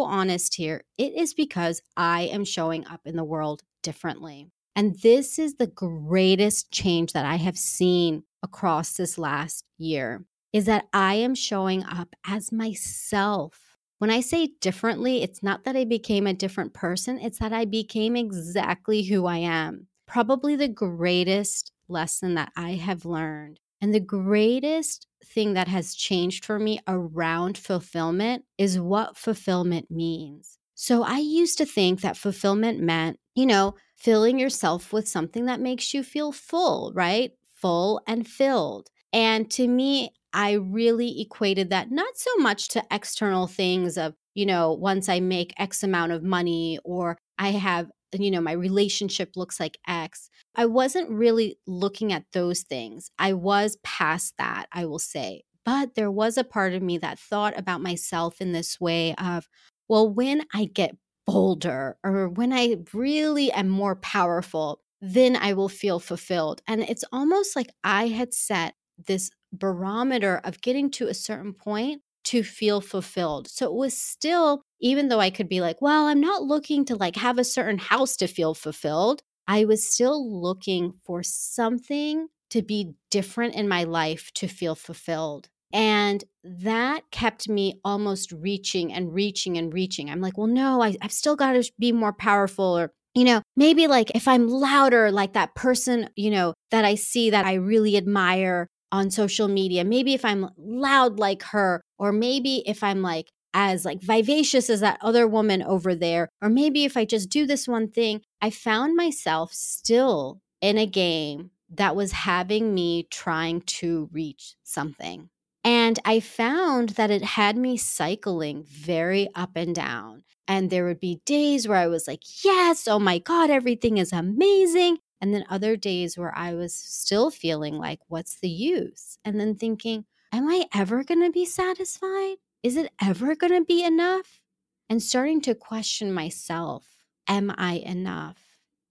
honest 0.00 0.54
here. 0.54 0.84
It 0.98 1.14
is 1.14 1.34
because 1.34 1.80
I 1.96 2.22
am 2.22 2.44
showing 2.44 2.86
up 2.86 3.00
in 3.04 3.16
the 3.16 3.24
world 3.24 3.62
differently. 3.82 4.48
And 4.76 4.98
this 5.02 5.38
is 5.38 5.54
the 5.54 5.66
greatest 5.66 6.70
change 6.70 7.12
that 7.12 7.24
I 7.24 7.36
have 7.36 7.58
seen 7.58 8.24
across 8.42 8.92
this 8.92 9.18
last 9.18 9.64
year 9.78 10.24
is 10.52 10.66
that 10.66 10.86
I 10.92 11.14
am 11.14 11.34
showing 11.34 11.84
up 11.84 12.14
as 12.26 12.52
myself. 12.52 13.76
When 13.98 14.10
I 14.10 14.20
say 14.20 14.50
differently, 14.60 15.22
it's 15.22 15.42
not 15.42 15.64
that 15.64 15.76
I 15.76 15.84
became 15.84 16.26
a 16.26 16.34
different 16.34 16.72
person, 16.72 17.18
it's 17.18 17.38
that 17.38 17.52
I 17.52 17.64
became 17.66 18.16
exactly 18.16 19.02
who 19.02 19.26
I 19.26 19.38
am. 19.38 19.86
Probably 20.10 20.56
the 20.56 20.68
greatest 20.68 21.70
lesson 21.88 22.34
that 22.34 22.52
I 22.56 22.72
have 22.72 23.04
learned 23.04 23.60
and 23.80 23.94
the 23.94 24.00
greatest 24.00 25.06
thing 25.24 25.54
that 25.54 25.68
has 25.68 25.94
changed 25.94 26.44
for 26.44 26.58
me 26.58 26.80
around 26.88 27.56
fulfillment 27.56 28.44
is 28.58 28.80
what 28.80 29.16
fulfillment 29.16 29.88
means. 29.88 30.58
So 30.74 31.04
I 31.04 31.18
used 31.18 31.58
to 31.58 31.64
think 31.66 32.00
that 32.00 32.16
fulfillment 32.16 32.80
meant, 32.80 33.18
you 33.36 33.46
know, 33.46 33.74
filling 33.96 34.38
yourself 34.38 34.92
with 34.92 35.08
something 35.08 35.44
that 35.46 35.60
makes 35.60 35.94
you 35.94 36.02
feel 36.02 36.32
full, 36.32 36.92
right? 36.92 37.30
Full 37.54 38.00
and 38.06 38.26
filled. 38.26 38.88
And 39.12 39.48
to 39.52 39.68
me, 39.68 40.10
I 40.32 40.52
really 40.54 41.20
equated 41.20 41.70
that 41.70 41.90
not 41.92 42.16
so 42.16 42.30
much 42.38 42.68
to 42.68 42.84
external 42.90 43.46
things 43.46 43.96
of, 43.96 44.14
you 44.34 44.46
know, 44.46 44.72
once 44.72 45.08
I 45.08 45.20
make 45.20 45.54
X 45.56 45.82
amount 45.82 46.12
of 46.12 46.22
money 46.24 46.78
or 46.84 47.16
I 47.38 47.50
have, 47.52 47.90
you 48.18 48.30
know, 48.30 48.40
my 48.40 48.52
relationship 48.52 49.36
looks 49.36 49.60
like 49.60 49.78
X. 49.86 50.30
I 50.54 50.66
wasn't 50.66 51.10
really 51.10 51.58
looking 51.66 52.12
at 52.12 52.24
those 52.32 52.62
things. 52.62 53.10
I 53.18 53.32
was 53.32 53.78
past 53.82 54.34
that, 54.38 54.66
I 54.72 54.86
will 54.86 54.98
say. 54.98 55.44
But 55.64 55.94
there 55.94 56.10
was 56.10 56.36
a 56.36 56.44
part 56.44 56.72
of 56.72 56.82
me 56.82 56.98
that 56.98 57.18
thought 57.18 57.56
about 57.58 57.82
myself 57.82 58.40
in 58.40 58.52
this 58.52 58.80
way 58.80 59.14
of, 59.16 59.48
well, 59.88 60.08
when 60.08 60.42
I 60.54 60.64
get 60.64 60.96
bolder 61.26 61.96
or 62.02 62.28
when 62.28 62.52
I 62.52 62.76
really 62.92 63.52
am 63.52 63.68
more 63.68 63.96
powerful, 63.96 64.80
then 65.00 65.36
I 65.36 65.52
will 65.52 65.68
feel 65.68 66.00
fulfilled. 66.00 66.62
And 66.66 66.82
it's 66.82 67.04
almost 67.12 67.54
like 67.54 67.70
I 67.84 68.08
had 68.08 68.34
set 68.34 68.74
this 69.06 69.30
barometer 69.52 70.40
of 70.44 70.60
getting 70.60 70.90
to 70.92 71.08
a 71.08 71.14
certain 71.14 71.52
point 71.52 72.02
to 72.30 72.44
feel 72.44 72.80
fulfilled. 72.80 73.48
So 73.48 73.66
it 73.66 73.74
was 73.74 73.96
still, 73.96 74.62
even 74.80 75.08
though 75.08 75.18
I 75.18 75.30
could 75.30 75.48
be 75.48 75.60
like, 75.60 75.82
well, 75.82 76.06
I'm 76.06 76.20
not 76.20 76.44
looking 76.44 76.84
to 76.84 76.94
like 76.94 77.16
have 77.16 77.38
a 77.38 77.44
certain 77.44 77.78
house 77.78 78.16
to 78.18 78.28
feel 78.28 78.54
fulfilled, 78.54 79.20
I 79.48 79.64
was 79.64 79.84
still 79.92 80.40
looking 80.40 80.92
for 81.04 81.24
something 81.24 82.28
to 82.50 82.62
be 82.62 82.92
different 83.10 83.56
in 83.56 83.68
my 83.68 83.82
life 83.82 84.30
to 84.34 84.46
feel 84.46 84.76
fulfilled. 84.76 85.48
And 85.72 86.22
that 86.44 87.10
kept 87.10 87.48
me 87.48 87.80
almost 87.84 88.30
reaching 88.30 88.92
and 88.92 89.12
reaching 89.12 89.58
and 89.58 89.74
reaching. 89.74 90.08
I'm 90.08 90.20
like, 90.20 90.38
well, 90.38 90.46
no, 90.46 90.80
I, 90.80 90.94
I've 91.02 91.10
still 91.10 91.34
got 91.34 91.54
to 91.54 91.72
be 91.80 91.90
more 91.90 92.12
powerful 92.12 92.78
or 92.78 92.92
you 93.12 93.24
know, 93.24 93.42
maybe 93.56 93.88
like 93.88 94.12
if 94.14 94.28
I'm 94.28 94.46
louder, 94.46 95.10
like 95.10 95.32
that 95.32 95.56
person, 95.56 96.10
you 96.14 96.30
know, 96.30 96.54
that 96.70 96.84
I 96.84 96.94
see 96.94 97.30
that 97.30 97.44
I 97.44 97.54
really 97.54 97.96
admire 97.96 98.68
on 98.92 99.10
social 99.10 99.48
media, 99.48 99.84
maybe 99.84 100.14
if 100.14 100.24
I'm 100.24 100.50
loud 100.56 101.18
like 101.18 101.42
her, 101.44 101.80
or 101.98 102.12
maybe 102.12 102.62
if 102.66 102.82
I'm 102.82 103.02
like 103.02 103.30
as 103.52 103.84
like 103.84 104.00
vivacious 104.00 104.70
as 104.70 104.80
that 104.80 104.98
other 105.00 105.26
woman 105.26 105.62
over 105.62 105.94
there, 105.94 106.28
or 106.40 106.48
maybe 106.48 106.84
if 106.84 106.96
I 106.96 107.04
just 107.04 107.28
do 107.28 107.46
this 107.46 107.66
one 107.66 107.88
thing, 107.88 108.22
I 108.40 108.50
found 108.50 108.96
myself 108.96 109.52
still 109.52 110.40
in 110.60 110.78
a 110.78 110.86
game 110.86 111.50
that 111.72 111.96
was 111.96 112.12
having 112.12 112.74
me 112.74 113.06
trying 113.10 113.60
to 113.62 114.08
reach 114.12 114.54
something. 114.62 115.30
And 115.62 115.98
I 116.04 116.20
found 116.20 116.90
that 116.90 117.10
it 117.10 117.22
had 117.22 117.56
me 117.56 117.76
cycling 117.76 118.64
very 118.64 119.28
up 119.34 119.50
and 119.56 119.74
down. 119.74 120.24
And 120.48 120.70
there 120.70 120.84
would 120.86 121.00
be 121.00 121.20
days 121.26 121.68
where 121.68 121.76
I 121.78 121.86
was 121.86 122.08
like, 122.08 122.22
yes, 122.44 122.88
oh 122.88 122.98
my 122.98 123.18
God, 123.18 123.50
everything 123.50 123.98
is 123.98 124.12
amazing. 124.12 124.98
And 125.20 125.34
then 125.34 125.44
other 125.50 125.76
days 125.76 126.16
where 126.16 126.36
I 126.36 126.54
was 126.54 126.74
still 126.74 127.30
feeling 127.30 127.76
like, 127.76 128.00
what's 128.08 128.38
the 128.40 128.48
use? 128.48 129.18
And 129.24 129.38
then 129.38 129.54
thinking, 129.54 130.06
am 130.32 130.48
I 130.48 130.64
ever 130.74 131.04
going 131.04 131.22
to 131.22 131.30
be 131.30 131.44
satisfied? 131.44 132.36
Is 132.62 132.76
it 132.76 132.92
ever 133.02 133.34
going 133.34 133.52
to 133.52 133.64
be 133.64 133.84
enough? 133.84 134.40
And 134.88 135.02
starting 135.02 135.40
to 135.42 135.54
question 135.54 136.12
myself, 136.12 136.84
am 137.28 137.54
I 137.56 137.74
enough? 137.74 138.38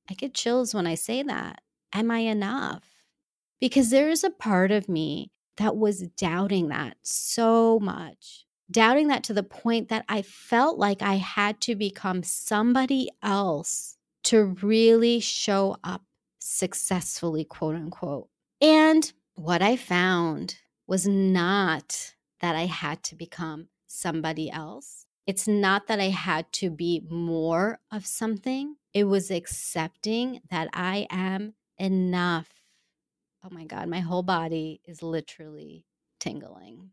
I 0.10 0.14
get 0.14 0.34
chills 0.34 0.74
when 0.74 0.88
I 0.88 0.96
say 0.96 1.24
that. 1.24 1.62
Am 1.94 2.12
I 2.12 2.20
enough? 2.20 2.84
Because 3.60 3.90
there 3.90 4.10
is 4.10 4.24
a 4.24 4.30
part 4.30 4.72
of 4.72 4.88
me 4.88 5.32
that 5.58 5.76
was 5.76 6.08
doubting 6.18 6.70
that 6.70 6.98
so 7.02 7.80
much. 7.80 8.46
Doubting 8.72 9.08
that 9.08 9.24
to 9.26 9.34
the 9.34 9.44
point 9.44 9.90
that 9.90 10.06
I 10.08 10.22
felt 10.22 10.78
like 10.78 11.02
I 11.02 11.16
had 11.16 11.60
to 11.62 11.76
become 11.76 12.24
somebody 12.24 13.10
else 13.22 13.98
to 14.26 14.56
really 14.62 15.20
show 15.20 15.76
up 15.84 16.04
successfully, 16.40 17.44
quote 17.44 17.76
unquote. 17.76 18.30
And 18.62 19.12
what 19.36 19.62
I 19.62 19.76
found 19.76 20.58
was 20.88 21.08
not 21.08 22.14
that 22.42 22.56
I 22.56 22.66
had 22.66 23.04
to 23.04 23.16
become 23.16 23.68
somebody 23.88 24.50
else. 24.50 25.06
It's 25.28 25.48
not 25.48 25.88
that 25.88 26.00
I 26.00 26.10
had 26.10 26.52
to 26.54 26.70
be 26.70 27.04
more 27.10 27.80
of 27.92 28.06
something. 28.06 28.76
It 28.94 29.04
was 29.04 29.30
accepting 29.30 30.42
that 30.50 30.70
I 30.74 31.06
am 31.12 31.54
enough 31.78 32.50
oh 33.44 33.50
my 33.52 33.66
God, 33.66 33.88
my 33.88 34.00
whole 34.00 34.24
body 34.24 34.82
is 34.86 35.02
literally 35.02 35.86
tingling. 36.20 36.92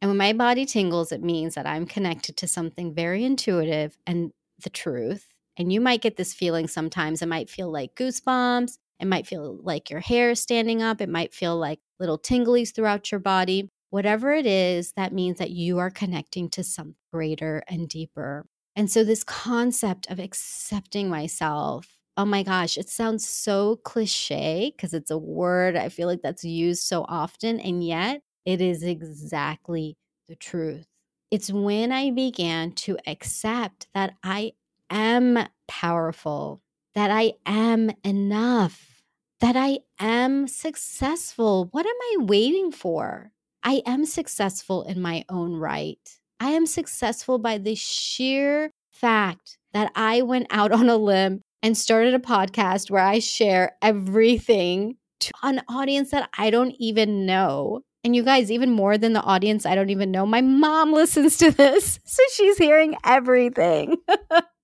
And 0.00 0.10
when 0.10 0.18
my 0.18 0.32
body 0.32 0.66
tingles, 0.66 1.10
it 1.10 1.22
means 1.22 1.54
that 1.54 1.66
I'm 1.66 1.86
connected 1.86 2.36
to 2.38 2.46
something 2.46 2.94
very 2.94 3.24
intuitive 3.24 3.96
and 4.06 4.32
the 4.62 4.70
truth. 4.70 5.28
And 5.56 5.72
you 5.72 5.80
might 5.80 6.02
get 6.02 6.16
this 6.16 6.34
feeling 6.34 6.68
sometimes. 6.68 7.22
It 7.22 7.28
might 7.28 7.48
feel 7.48 7.70
like 7.70 7.94
goosebumps. 7.94 8.76
It 9.00 9.06
might 9.06 9.26
feel 9.26 9.58
like 9.62 9.90
your 9.90 10.00
hair 10.00 10.30
is 10.30 10.40
standing 10.40 10.82
up. 10.82 11.00
It 11.00 11.08
might 11.08 11.34
feel 11.34 11.56
like 11.56 11.80
little 12.00 12.18
tinglies 12.18 12.74
throughout 12.74 13.10
your 13.10 13.20
body. 13.20 13.70
Whatever 13.90 14.32
it 14.32 14.46
is, 14.46 14.92
that 14.96 15.12
means 15.12 15.38
that 15.38 15.50
you 15.50 15.78
are 15.78 15.90
connecting 15.90 16.48
to 16.50 16.64
something 16.64 16.96
greater 17.12 17.62
and 17.68 17.88
deeper. 17.88 18.46
And 18.74 18.90
so, 18.90 19.04
this 19.04 19.24
concept 19.24 20.10
of 20.10 20.18
accepting 20.18 21.08
myself 21.08 21.96
oh 22.16 22.24
my 22.24 22.42
gosh, 22.42 22.78
it 22.78 22.88
sounds 22.88 23.28
so 23.28 23.76
cliche 23.84 24.72
because 24.74 24.94
it's 24.94 25.10
a 25.10 25.18
word 25.18 25.76
I 25.76 25.88
feel 25.88 26.08
like 26.08 26.22
that's 26.22 26.44
used 26.44 26.82
so 26.82 27.04
often. 27.08 27.60
And 27.60 27.84
yet 27.84 28.22
it 28.44 28.60
is 28.60 28.82
exactly 28.82 29.96
the 30.28 30.36
truth. 30.36 30.86
It's 31.30 31.50
when 31.50 31.92
I 31.92 32.10
began 32.10 32.72
to 32.72 32.96
accept 33.06 33.88
that 33.94 34.14
I 34.22 34.52
am 34.88 35.46
powerful, 35.68 36.62
that 36.96 37.10
I 37.10 37.34
am 37.44 37.90
enough, 38.04 39.02
that 39.40 39.54
I 39.54 39.80
am 40.00 40.48
successful. 40.48 41.68
What 41.70 41.84
am 41.84 41.92
I 41.92 42.24
waiting 42.24 42.72
for? 42.72 43.32
I 43.62 43.82
am 43.84 44.06
successful 44.06 44.82
in 44.84 45.02
my 45.02 45.22
own 45.28 45.56
right. 45.56 46.00
I 46.40 46.52
am 46.52 46.64
successful 46.64 47.38
by 47.38 47.58
the 47.58 47.74
sheer 47.74 48.70
fact 48.90 49.58
that 49.74 49.92
I 49.94 50.22
went 50.22 50.46
out 50.50 50.72
on 50.72 50.88
a 50.88 50.96
limb 50.96 51.42
and 51.62 51.76
started 51.76 52.14
a 52.14 52.18
podcast 52.18 52.90
where 52.90 53.04
I 53.04 53.18
share 53.18 53.76
everything 53.82 54.96
to 55.20 55.32
an 55.42 55.60
audience 55.68 56.12
that 56.12 56.30
I 56.38 56.48
don't 56.48 56.74
even 56.78 57.26
know. 57.26 57.82
And 58.04 58.16
you 58.16 58.22
guys, 58.22 58.50
even 58.50 58.70
more 58.70 58.96
than 58.96 59.12
the 59.12 59.22
audience 59.22 59.66
I 59.66 59.74
don't 59.74 59.90
even 59.90 60.10
know, 60.10 60.24
my 60.24 60.40
mom 60.40 60.92
listens 60.94 61.36
to 61.38 61.50
this. 61.50 62.00
So 62.06 62.22
she's 62.32 62.56
hearing 62.56 62.96
everything. 63.04 63.96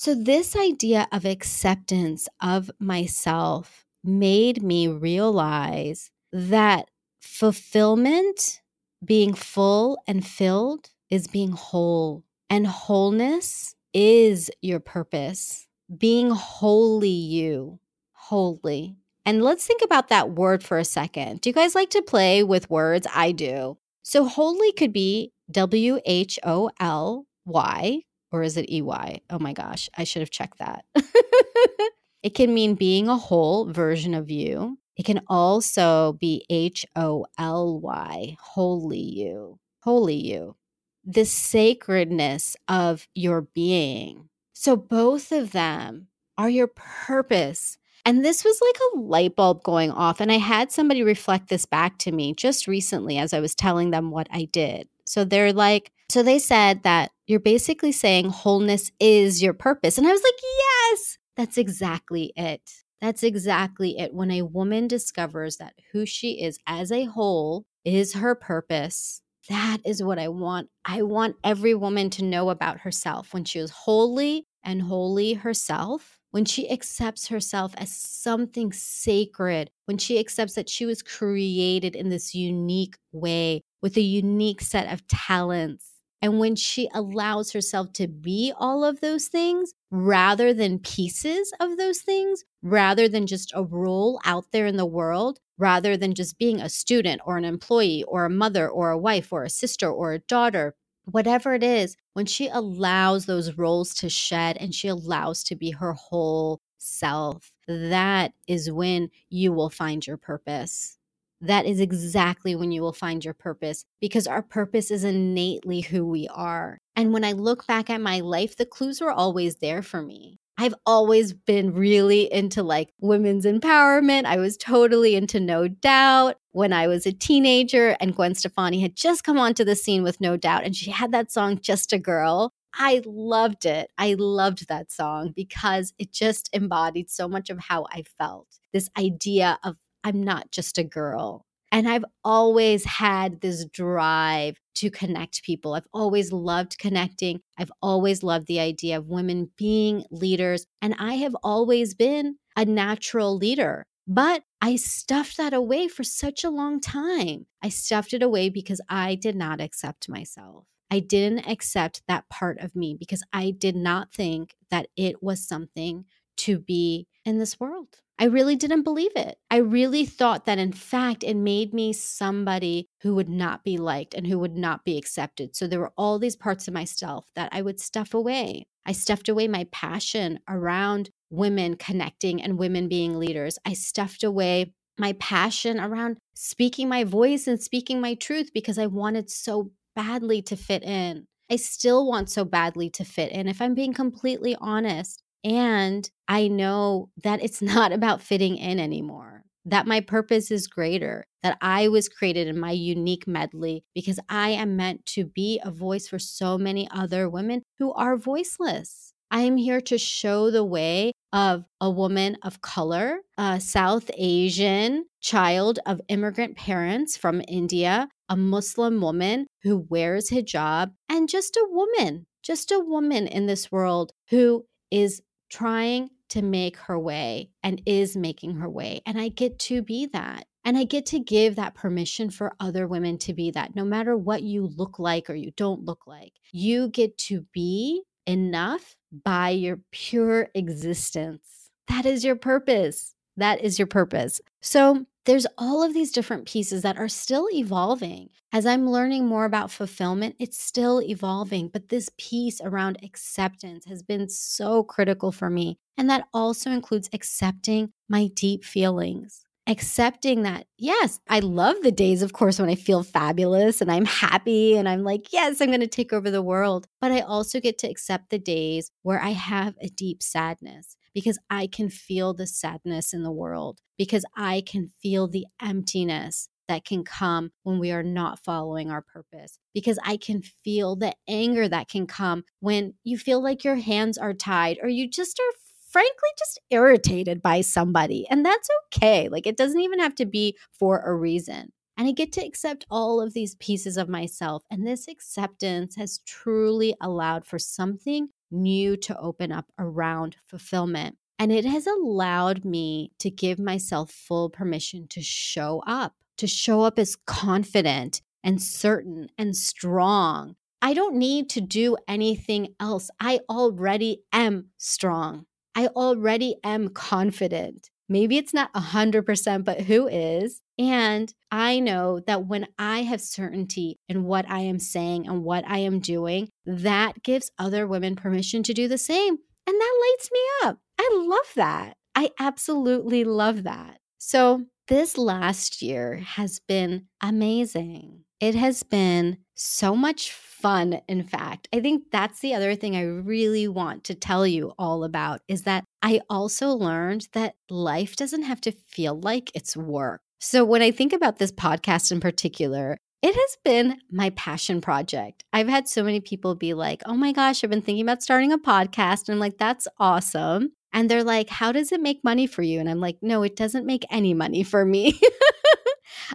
so, 0.00 0.14
this 0.14 0.54
idea 0.54 1.08
of 1.10 1.24
acceptance 1.24 2.28
of 2.40 2.70
myself 2.78 3.84
made 4.04 4.62
me 4.62 4.86
realize 4.86 6.12
that 6.32 6.88
fulfillment 7.20 8.60
being 9.04 9.34
full 9.34 10.00
and 10.06 10.24
filled 10.24 10.90
is 11.10 11.26
being 11.26 11.50
whole, 11.50 12.22
and 12.48 12.68
wholeness 12.68 13.74
is 13.92 14.52
your 14.62 14.78
purpose. 14.78 15.66
Being 15.92 16.30
wholly 16.30 17.08
you, 17.08 17.80
wholly. 18.12 18.98
And 19.26 19.42
let's 19.42 19.66
think 19.66 19.82
about 19.82 20.10
that 20.10 20.30
word 20.30 20.62
for 20.62 20.78
a 20.78 20.84
second. 20.84 21.40
Do 21.40 21.50
you 21.50 21.54
guys 21.54 21.74
like 21.74 21.90
to 21.90 22.02
play 22.02 22.44
with 22.44 22.70
words? 22.70 23.08
I 23.12 23.32
do. 23.32 23.78
So, 24.04 24.26
wholly 24.26 24.70
could 24.70 24.92
be 24.92 25.32
W 25.50 25.98
H 26.04 26.38
O 26.44 26.70
L 26.78 27.26
Y, 27.44 28.02
or 28.32 28.42
is 28.42 28.56
it 28.56 28.70
E 28.70 28.82
Y? 28.82 29.20
Oh 29.30 29.38
my 29.38 29.52
gosh, 29.52 29.88
I 29.96 30.04
should 30.04 30.20
have 30.20 30.30
checked 30.30 30.58
that. 30.58 30.84
it 32.22 32.34
can 32.34 32.52
mean 32.52 32.74
being 32.74 33.08
a 33.08 33.16
whole 33.16 33.70
version 33.70 34.14
of 34.14 34.30
you. 34.30 34.78
It 34.96 35.04
can 35.04 35.22
also 35.28 36.18
be 36.20 36.44
H 36.50 36.84
O 36.96 37.26
L 37.38 37.78
Y, 37.80 38.36
holy 38.40 38.98
you, 38.98 39.58
holy 39.82 40.16
you, 40.16 40.56
the 41.04 41.24
sacredness 41.24 42.56
of 42.66 43.06
your 43.14 43.42
being. 43.42 44.28
So, 44.52 44.76
both 44.76 45.30
of 45.30 45.52
them 45.52 46.08
are 46.36 46.50
your 46.50 46.66
purpose. 46.66 47.78
And 48.04 48.24
this 48.24 48.42
was 48.42 48.60
like 48.60 48.76
a 48.76 48.98
light 49.00 49.36
bulb 49.36 49.62
going 49.62 49.90
off. 49.90 50.20
And 50.20 50.32
I 50.32 50.38
had 50.38 50.72
somebody 50.72 51.02
reflect 51.02 51.48
this 51.48 51.66
back 51.66 51.98
to 51.98 52.12
me 52.12 52.32
just 52.32 52.66
recently 52.66 53.18
as 53.18 53.32
I 53.32 53.40
was 53.40 53.54
telling 53.54 53.90
them 53.90 54.10
what 54.10 54.28
I 54.30 54.44
did. 54.44 54.88
So 55.04 55.24
they're 55.24 55.52
like, 55.52 55.92
so 56.08 56.22
they 56.22 56.38
said 56.38 56.82
that 56.84 57.10
you're 57.28 57.38
basically 57.38 57.92
saying 57.92 58.30
wholeness 58.30 58.90
is 58.98 59.42
your 59.42 59.52
purpose. 59.52 59.98
And 59.98 60.06
I 60.06 60.10
was 60.10 60.22
like, 60.22 60.40
yes, 60.42 61.18
that's 61.36 61.58
exactly 61.58 62.32
it. 62.34 62.62
That's 63.02 63.22
exactly 63.22 63.98
it. 63.98 64.14
When 64.14 64.30
a 64.30 64.42
woman 64.42 64.88
discovers 64.88 65.58
that 65.58 65.74
who 65.92 66.06
she 66.06 66.42
is 66.42 66.58
as 66.66 66.90
a 66.90 67.04
whole 67.04 67.66
is 67.84 68.14
her 68.14 68.34
purpose, 68.34 69.20
that 69.50 69.78
is 69.84 70.02
what 70.02 70.18
I 70.18 70.28
want. 70.28 70.70
I 70.86 71.02
want 71.02 71.36
every 71.44 71.74
woman 71.74 72.08
to 72.10 72.24
know 72.24 72.48
about 72.48 72.80
herself 72.80 73.34
when 73.34 73.44
she 73.44 73.58
is 73.58 73.70
wholly 73.70 74.46
and 74.64 74.82
wholly 74.82 75.34
herself, 75.34 76.18
when 76.30 76.46
she 76.46 76.70
accepts 76.70 77.28
herself 77.28 77.74
as 77.76 77.94
something 77.94 78.72
sacred, 78.72 79.70
when 79.84 79.98
she 79.98 80.18
accepts 80.18 80.54
that 80.54 80.70
she 80.70 80.86
was 80.86 81.02
created 81.02 81.94
in 81.94 82.08
this 82.08 82.34
unique 82.34 82.96
way 83.12 83.60
with 83.82 83.98
a 83.98 84.02
unique 84.02 84.62
set 84.62 84.90
of 84.90 85.06
talents 85.08 85.97
and 86.20 86.38
when 86.40 86.56
she 86.56 86.88
allows 86.92 87.52
herself 87.52 87.92
to 87.94 88.08
be 88.08 88.52
all 88.56 88.84
of 88.84 89.00
those 89.00 89.28
things 89.28 89.72
rather 89.90 90.52
than 90.52 90.78
pieces 90.80 91.52
of 91.60 91.76
those 91.76 92.00
things, 92.00 92.44
rather 92.62 93.08
than 93.08 93.26
just 93.26 93.52
a 93.54 93.62
role 93.62 94.20
out 94.24 94.46
there 94.52 94.66
in 94.66 94.76
the 94.76 94.86
world, 94.86 95.38
rather 95.58 95.96
than 95.96 96.14
just 96.14 96.38
being 96.38 96.60
a 96.60 96.68
student 96.68 97.20
or 97.24 97.36
an 97.36 97.44
employee 97.44 98.04
or 98.08 98.24
a 98.24 98.30
mother 98.30 98.68
or 98.68 98.90
a 98.90 98.98
wife 98.98 99.32
or 99.32 99.44
a 99.44 99.50
sister 99.50 99.90
or 99.90 100.12
a 100.12 100.18
daughter, 100.20 100.74
whatever 101.04 101.54
it 101.54 101.62
is, 101.62 101.96
when 102.14 102.26
she 102.26 102.48
allows 102.48 103.26
those 103.26 103.56
roles 103.56 103.94
to 103.94 104.08
shed 104.08 104.56
and 104.58 104.74
she 104.74 104.88
allows 104.88 105.42
to 105.44 105.56
be 105.56 105.70
her 105.70 105.92
whole 105.92 106.60
self, 106.78 107.50
that 107.66 108.32
is 108.46 108.70
when 108.70 109.10
you 109.28 109.52
will 109.52 109.70
find 109.70 110.06
your 110.06 110.16
purpose 110.16 110.97
that 111.40 111.66
is 111.66 111.80
exactly 111.80 112.54
when 112.54 112.72
you 112.72 112.82
will 112.82 112.92
find 112.92 113.24
your 113.24 113.34
purpose 113.34 113.84
because 114.00 114.26
our 114.26 114.42
purpose 114.42 114.90
is 114.90 115.04
innately 115.04 115.80
who 115.80 116.06
we 116.06 116.28
are. 116.28 116.78
And 116.96 117.12
when 117.12 117.24
I 117.24 117.32
look 117.32 117.66
back 117.66 117.90
at 117.90 118.00
my 118.00 118.20
life, 118.20 118.56
the 118.56 118.66
clues 118.66 119.00
were 119.00 119.12
always 119.12 119.56
there 119.56 119.82
for 119.82 120.02
me. 120.02 120.40
I've 120.60 120.74
always 120.84 121.32
been 121.32 121.72
really 121.72 122.30
into 122.32 122.64
like 122.64 122.92
women's 123.00 123.44
empowerment. 123.44 124.24
I 124.24 124.38
was 124.38 124.56
totally 124.56 125.14
into 125.14 125.38
No 125.38 125.68
Doubt 125.68 126.34
when 126.50 126.72
I 126.72 126.88
was 126.88 127.06
a 127.06 127.12
teenager, 127.12 127.96
and 128.00 128.16
Gwen 128.16 128.34
Stefani 128.34 128.80
had 128.80 128.96
just 128.96 129.22
come 129.22 129.38
onto 129.38 129.64
the 129.64 129.76
scene 129.76 130.02
with 130.02 130.20
No 130.20 130.36
Doubt, 130.36 130.64
and 130.64 130.74
she 130.74 130.90
had 130.90 131.12
that 131.12 131.30
song, 131.30 131.60
Just 131.60 131.92
a 131.92 131.98
Girl. 131.98 132.52
I 132.74 133.02
loved 133.06 133.66
it. 133.66 133.92
I 133.98 134.14
loved 134.18 134.68
that 134.68 134.90
song 134.90 135.32
because 135.34 135.94
it 135.96 136.12
just 136.12 136.50
embodied 136.52 137.08
so 137.08 137.28
much 137.28 137.50
of 137.50 137.60
how 137.60 137.86
I 137.92 138.02
felt. 138.18 138.48
This 138.72 138.90
idea 138.98 139.60
of 139.62 139.76
I'm 140.04 140.22
not 140.22 140.50
just 140.50 140.78
a 140.78 140.84
girl. 140.84 141.44
And 141.70 141.88
I've 141.88 142.04
always 142.24 142.84
had 142.84 143.40
this 143.40 143.64
drive 143.66 144.58
to 144.76 144.90
connect 144.90 145.42
people. 145.42 145.74
I've 145.74 145.88
always 145.92 146.32
loved 146.32 146.78
connecting. 146.78 147.40
I've 147.58 147.72
always 147.82 148.22
loved 148.22 148.46
the 148.46 148.60
idea 148.60 148.96
of 148.96 149.08
women 149.08 149.50
being 149.56 150.04
leaders. 150.10 150.66
And 150.80 150.94
I 150.98 151.14
have 151.14 151.36
always 151.42 151.94
been 151.94 152.36
a 152.56 152.64
natural 152.64 153.36
leader. 153.36 153.84
But 154.06 154.44
I 154.62 154.76
stuffed 154.76 155.36
that 155.36 155.52
away 155.52 155.88
for 155.88 156.02
such 156.02 156.42
a 156.42 156.50
long 156.50 156.80
time. 156.80 157.44
I 157.62 157.68
stuffed 157.68 158.14
it 158.14 158.22
away 158.22 158.48
because 158.48 158.80
I 158.88 159.14
did 159.14 159.36
not 159.36 159.60
accept 159.60 160.08
myself. 160.08 160.64
I 160.90 161.00
didn't 161.00 161.46
accept 161.46 162.02
that 162.08 162.30
part 162.30 162.58
of 162.60 162.74
me 162.74 162.96
because 162.98 163.22
I 163.32 163.50
did 163.50 163.76
not 163.76 164.10
think 164.10 164.56
that 164.70 164.88
it 164.96 165.22
was 165.22 165.46
something 165.46 166.06
to 166.38 166.58
be 166.58 167.06
in 167.26 167.38
this 167.38 167.60
world. 167.60 167.98
I 168.20 168.24
really 168.24 168.56
didn't 168.56 168.82
believe 168.82 169.12
it. 169.14 169.38
I 169.48 169.58
really 169.58 170.04
thought 170.04 170.44
that, 170.46 170.58
in 170.58 170.72
fact, 170.72 171.22
it 171.22 171.36
made 171.36 171.72
me 171.72 171.92
somebody 171.92 172.88
who 173.02 173.14
would 173.14 173.28
not 173.28 173.62
be 173.62 173.76
liked 173.76 174.12
and 174.12 174.26
who 174.26 174.40
would 174.40 174.56
not 174.56 174.84
be 174.84 174.98
accepted. 174.98 175.54
So 175.54 175.68
there 175.68 175.78
were 175.78 175.92
all 175.96 176.18
these 176.18 176.34
parts 176.34 176.66
of 176.66 176.74
myself 176.74 177.26
that 177.36 177.48
I 177.52 177.62
would 177.62 177.78
stuff 177.78 178.14
away. 178.14 178.66
I 178.84 178.92
stuffed 178.92 179.28
away 179.28 179.46
my 179.46 179.68
passion 179.70 180.40
around 180.48 181.10
women 181.30 181.76
connecting 181.76 182.42
and 182.42 182.58
women 182.58 182.88
being 182.88 183.18
leaders. 183.18 183.58
I 183.64 183.74
stuffed 183.74 184.24
away 184.24 184.72
my 184.98 185.12
passion 185.20 185.78
around 185.78 186.16
speaking 186.34 186.88
my 186.88 187.04
voice 187.04 187.46
and 187.46 187.62
speaking 187.62 188.00
my 188.00 188.14
truth 188.14 188.50
because 188.52 188.78
I 188.78 188.86
wanted 188.86 189.30
so 189.30 189.70
badly 189.94 190.42
to 190.42 190.56
fit 190.56 190.82
in. 190.82 191.26
I 191.50 191.56
still 191.56 192.06
want 192.06 192.30
so 192.30 192.44
badly 192.44 192.90
to 192.90 193.04
fit 193.04 193.30
in, 193.30 193.46
if 193.46 193.62
I'm 193.62 193.74
being 193.74 193.94
completely 193.94 194.56
honest. 194.60 195.22
And 195.44 196.08
I 196.26 196.48
know 196.48 197.10
that 197.22 197.42
it's 197.42 197.62
not 197.74 197.92
about 197.92 198.22
fitting 198.22 198.56
in 198.56 198.78
anymore, 198.78 199.44
that 199.64 199.86
my 199.86 200.00
purpose 200.00 200.50
is 200.50 200.66
greater, 200.66 201.24
that 201.42 201.58
I 201.60 201.88
was 201.88 202.08
created 202.08 202.48
in 202.48 202.58
my 202.58 202.72
unique 202.72 203.26
medley 203.26 203.84
because 203.94 204.18
I 204.28 204.50
am 204.50 204.76
meant 204.76 205.06
to 205.06 205.24
be 205.24 205.60
a 205.64 205.70
voice 205.70 206.08
for 206.08 206.18
so 206.18 206.58
many 206.58 206.88
other 206.90 207.28
women 207.28 207.62
who 207.78 207.92
are 207.92 208.16
voiceless. 208.16 209.12
I 209.30 209.42
am 209.42 209.58
here 209.58 209.82
to 209.82 209.98
show 209.98 210.50
the 210.50 210.64
way 210.64 211.12
of 211.32 211.64
a 211.80 211.90
woman 211.90 212.38
of 212.42 212.62
color, 212.62 213.18
a 213.36 213.60
South 213.60 214.10
Asian 214.16 215.04
child 215.20 215.78
of 215.84 216.00
immigrant 216.08 216.56
parents 216.56 217.16
from 217.16 217.42
India, 217.46 218.08
a 218.30 218.36
Muslim 218.36 219.00
woman 219.02 219.46
who 219.62 219.86
wears 219.90 220.30
hijab, 220.30 220.92
and 221.10 221.28
just 221.28 221.56
a 221.56 221.66
woman, 221.68 222.26
just 222.42 222.70
a 222.70 222.78
woman 222.78 223.26
in 223.26 223.46
this 223.46 223.70
world 223.70 224.12
who 224.30 224.64
is 224.90 225.20
trying 225.50 226.10
to 226.30 226.42
make 226.42 226.76
her 226.76 226.98
way 226.98 227.50
and 227.62 227.80
is 227.86 228.16
making 228.16 228.56
her 228.56 228.68
way. 228.68 229.00
And 229.06 229.18
I 229.20 229.28
get 229.28 229.58
to 229.60 229.82
be 229.82 230.06
that. 230.06 230.46
And 230.64 230.76
I 230.76 230.84
get 230.84 231.06
to 231.06 231.18
give 231.18 231.56
that 231.56 231.74
permission 231.74 232.28
for 232.28 232.52
other 232.60 232.86
women 232.86 233.16
to 233.18 233.32
be 233.32 233.50
that, 233.52 233.74
no 233.74 233.84
matter 233.84 234.16
what 234.16 234.42
you 234.42 234.66
look 234.76 234.98
like 234.98 235.30
or 235.30 235.34
you 235.34 235.50
don't 235.56 235.84
look 235.84 236.06
like. 236.06 236.34
You 236.52 236.88
get 236.88 237.16
to 237.18 237.46
be 237.52 238.02
enough 238.26 238.94
by 239.24 239.50
your 239.50 239.80
pure 239.90 240.48
existence. 240.54 241.70
That 241.88 242.04
is 242.04 242.22
your 242.22 242.36
purpose. 242.36 243.14
That 243.38 243.62
is 243.62 243.78
your 243.78 243.86
purpose. 243.86 244.40
So 244.60 245.06
there's 245.24 245.46
all 245.56 245.82
of 245.82 245.94
these 245.94 246.10
different 246.10 246.46
pieces 246.46 246.82
that 246.82 246.98
are 246.98 247.08
still 247.08 247.48
evolving. 247.52 248.30
As 248.52 248.66
I'm 248.66 248.90
learning 248.90 249.26
more 249.26 249.44
about 249.44 249.70
fulfillment, 249.70 250.34
it's 250.38 250.62
still 250.62 251.00
evolving. 251.00 251.68
But 251.68 251.88
this 251.88 252.10
piece 252.18 252.60
around 252.60 252.98
acceptance 253.02 253.84
has 253.84 254.02
been 254.02 254.28
so 254.28 254.82
critical 254.82 255.30
for 255.30 255.48
me. 255.48 255.78
And 255.96 256.10
that 256.10 256.26
also 256.34 256.70
includes 256.70 257.08
accepting 257.12 257.92
my 258.08 258.28
deep 258.34 258.64
feelings 258.64 259.44
accepting 259.68 260.42
that, 260.42 260.66
yes, 260.78 261.20
I 261.28 261.40
love 261.40 261.76
the 261.82 261.92
days, 261.92 262.22
of 262.22 262.32
course, 262.32 262.58
when 262.58 262.70
I 262.70 262.74
feel 262.74 263.02
fabulous 263.02 263.80
and 263.80 263.92
I'm 263.92 264.06
happy 264.06 264.76
and 264.76 264.88
I'm 264.88 265.04
like, 265.04 265.32
yes, 265.32 265.60
I'm 265.60 265.68
going 265.68 265.80
to 265.80 265.86
take 265.86 266.12
over 266.12 266.30
the 266.30 266.42
world. 266.42 266.88
But 267.00 267.12
I 267.12 267.20
also 267.20 267.60
get 267.60 267.78
to 267.78 267.88
accept 267.88 268.30
the 268.30 268.38
days 268.38 268.90
where 269.02 269.20
I 269.20 269.30
have 269.30 269.74
a 269.80 269.88
deep 269.88 270.22
sadness 270.22 270.96
because 271.14 271.38
I 271.50 271.66
can 271.66 271.90
feel 271.90 272.32
the 272.32 272.46
sadness 272.46 273.12
in 273.12 273.22
the 273.22 273.32
world, 273.32 273.80
because 273.98 274.24
I 274.36 274.62
can 274.66 274.88
feel 275.02 275.28
the 275.28 275.46
emptiness 275.60 276.48
that 276.68 276.84
can 276.84 277.02
come 277.02 277.50
when 277.62 277.78
we 277.78 277.90
are 277.90 278.02
not 278.02 278.44
following 278.44 278.90
our 278.90 279.02
purpose. 279.02 279.58
Because 279.74 279.98
I 280.04 280.16
can 280.16 280.42
feel 280.42 280.96
the 280.96 281.14
anger 281.26 281.68
that 281.68 281.88
can 281.88 282.06
come 282.06 282.44
when 282.60 282.94
you 283.04 283.18
feel 283.18 283.42
like 283.42 283.64
your 283.64 283.76
hands 283.76 284.18
are 284.18 284.34
tied 284.34 284.78
or 284.82 284.88
you 284.88 285.08
just 285.08 285.40
are 285.40 285.58
frankly 285.88 286.28
just 286.38 286.60
irritated 286.70 287.42
by 287.42 287.60
somebody. 287.60 288.26
And 288.30 288.44
that's 288.44 288.68
okay. 288.86 289.28
Like 289.28 289.46
it 289.46 289.56
doesn't 289.56 289.80
even 289.80 289.98
have 289.98 290.14
to 290.16 290.26
be 290.26 290.56
for 290.72 291.00
a 291.00 291.14
reason. 291.14 291.72
And 291.96 292.06
I 292.06 292.12
get 292.12 292.30
to 292.32 292.46
accept 292.46 292.86
all 292.90 293.20
of 293.20 293.34
these 293.34 293.56
pieces 293.56 293.96
of 293.96 294.08
myself. 294.08 294.62
And 294.70 294.86
this 294.86 295.08
acceptance 295.08 295.96
has 295.96 296.20
truly 296.24 296.94
allowed 297.00 297.44
for 297.44 297.58
something 297.58 298.28
new 298.52 298.96
to 298.98 299.18
open 299.18 299.50
up 299.50 299.66
around 299.78 300.36
fulfillment. 300.46 301.16
And 301.40 301.50
it 301.50 301.64
has 301.64 301.86
allowed 301.86 302.64
me 302.64 303.10
to 303.18 303.30
give 303.30 303.58
myself 303.58 304.10
full 304.10 304.48
permission 304.48 305.06
to 305.08 305.22
show 305.22 305.82
up, 305.86 306.14
to 306.36 306.46
show 306.46 306.82
up 306.82 306.98
as 306.98 307.16
confident 307.26 308.22
and 308.44 308.62
certain 308.62 309.28
and 309.36 309.56
strong. 309.56 310.54
I 310.80 310.94
don't 310.94 311.16
need 311.16 311.50
to 311.50 311.60
do 311.60 311.96
anything 312.06 312.74
else. 312.78 313.10
I 313.18 313.40
already 313.48 314.22
am 314.32 314.68
strong. 314.76 315.46
I 315.78 315.86
already 315.94 316.56
am 316.64 316.88
confident. 316.88 317.90
Maybe 318.08 318.36
it's 318.36 318.52
not 318.52 318.74
100%, 318.74 319.64
but 319.64 319.82
who 319.82 320.08
is? 320.08 320.60
And 320.76 321.32
I 321.52 321.78
know 321.78 322.18
that 322.26 322.48
when 322.48 322.66
I 322.80 323.02
have 323.02 323.20
certainty 323.20 324.00
in 324.08 324.24
what 324.24 324.44
I 324.50 324.58
am 324.62 324.80
saying 324.80 325.28
and 325.28 325.44
what 325.44 325.64
I 325.68 325.78
am 325.78 326.00
doing, 326.00 326.48
that 326.66 327.22
gives 327.22 327.52
other 327.60 327.86
women 327.86 328.16
permission 328.16 328.64
to 328.64 328.74
do 328.74 328.88
the 328.88 328.98
same. 328.98 329.38
And 329.68 329.80
that 329.80 330.00
lights 330.02 330.30
me 330.32 330.40
up. 330.64 330.78
I 330.98 331.10
love 331.12 331.52
that. 331.54 331.96
I 332.12 332.30
absolutely 332.40 333.22
love 333.22 333.62
that. 333.62 333.98
So, 334.18 334.64
this 334.88 335.16
last 335.16 335.80
year 335.80 336.16
has 336.16 336.58
been 336.58 337.06
amazing. 337.22 338.24
It 338.40 338.56
has 338.56 338.82
been 338.82 339.38
so 339.58 339.94
much 339.94 340.32
fun, 340.32 341.00
in 341.08 341.22
fact. 341.22 341.68
I 341.72 341.80
think 341.80 342.04
that's 342.10 342.40
the 342.40 342.54
other 342.54 342.74
thing 342.74 342.96
I 342.96 343.02
really 343.02 343.68
want 343.68 344.04
to 344.04 344.14
tell 344.14 344.46
you 344.46 344.72
all 344.78 345.04
about 345.04 345.40
is 345.48 345.62
that 345.62 345.84
I 346.02 346.20
also 346.30 346.70
learned 346.70 347.28
that 347.32 347.56
life 347.68 348.16
doesn't 348.16 348.42
have 348.42 348.60
to 348.62 348.72
feel 348.72 349.18
like 349.18 349.50
it's 349.54 349.76
work. 349.76 350.20
So 350.40 350.64
when 350.64 350.82
I 350.82 350.90
think 350.90 351.12
about 351.12 351.38
this 351.38 351.52
podcast 351.52 352.12
in 352.12 352.20
particular, 352.20 352.96
it 353.20 353.34
has 353.34 353.56
been 353.64 353.98
my 354.10 354.30
passion 354.30 354.80
project. 354.80 355.42
I've 355.52 355.68
had 355.68 355.88
so 355.88 356.04
many 356.04 356.20
people 356.20 356.54
be 356.54 356.74
like, 356.74 357.02
oh 357.06 357.14
my 357.14 357.32
gosh, 357.32 357.64
I've 357.64 357.70
been 357.70 357.82
thinking 357.82 358.04
about 358.04 358.22
starting 358.22 358.52
a 358.52 358.58
podcast. 358.58 359.28
And 359.28 359.34
I'm 359.34 359.40
like, 359.40 359.58
that's 359.58 359.88
awesome. 359.98 360.70
And 360.92 361.10
they're 361.10 361.24
like, 361.24 361.50
how 361.50 361.72
does 361.72 361.90
it 361.90 362.00
make 362.00 362.22
money 362.22 362.46
for 362.46 362.62
you? 362.62 362.78
And 362.78 362.88
I'm 362.88 363.00
like, 363.00 363.18
no, 363.20 363.42
it 363.42 363.56
doesn't 363.56 363.86
make 363.86 364.04
any 364.10 364.34
money 364.34 364.62
for 364.62 364.84
me. 364.84 365.20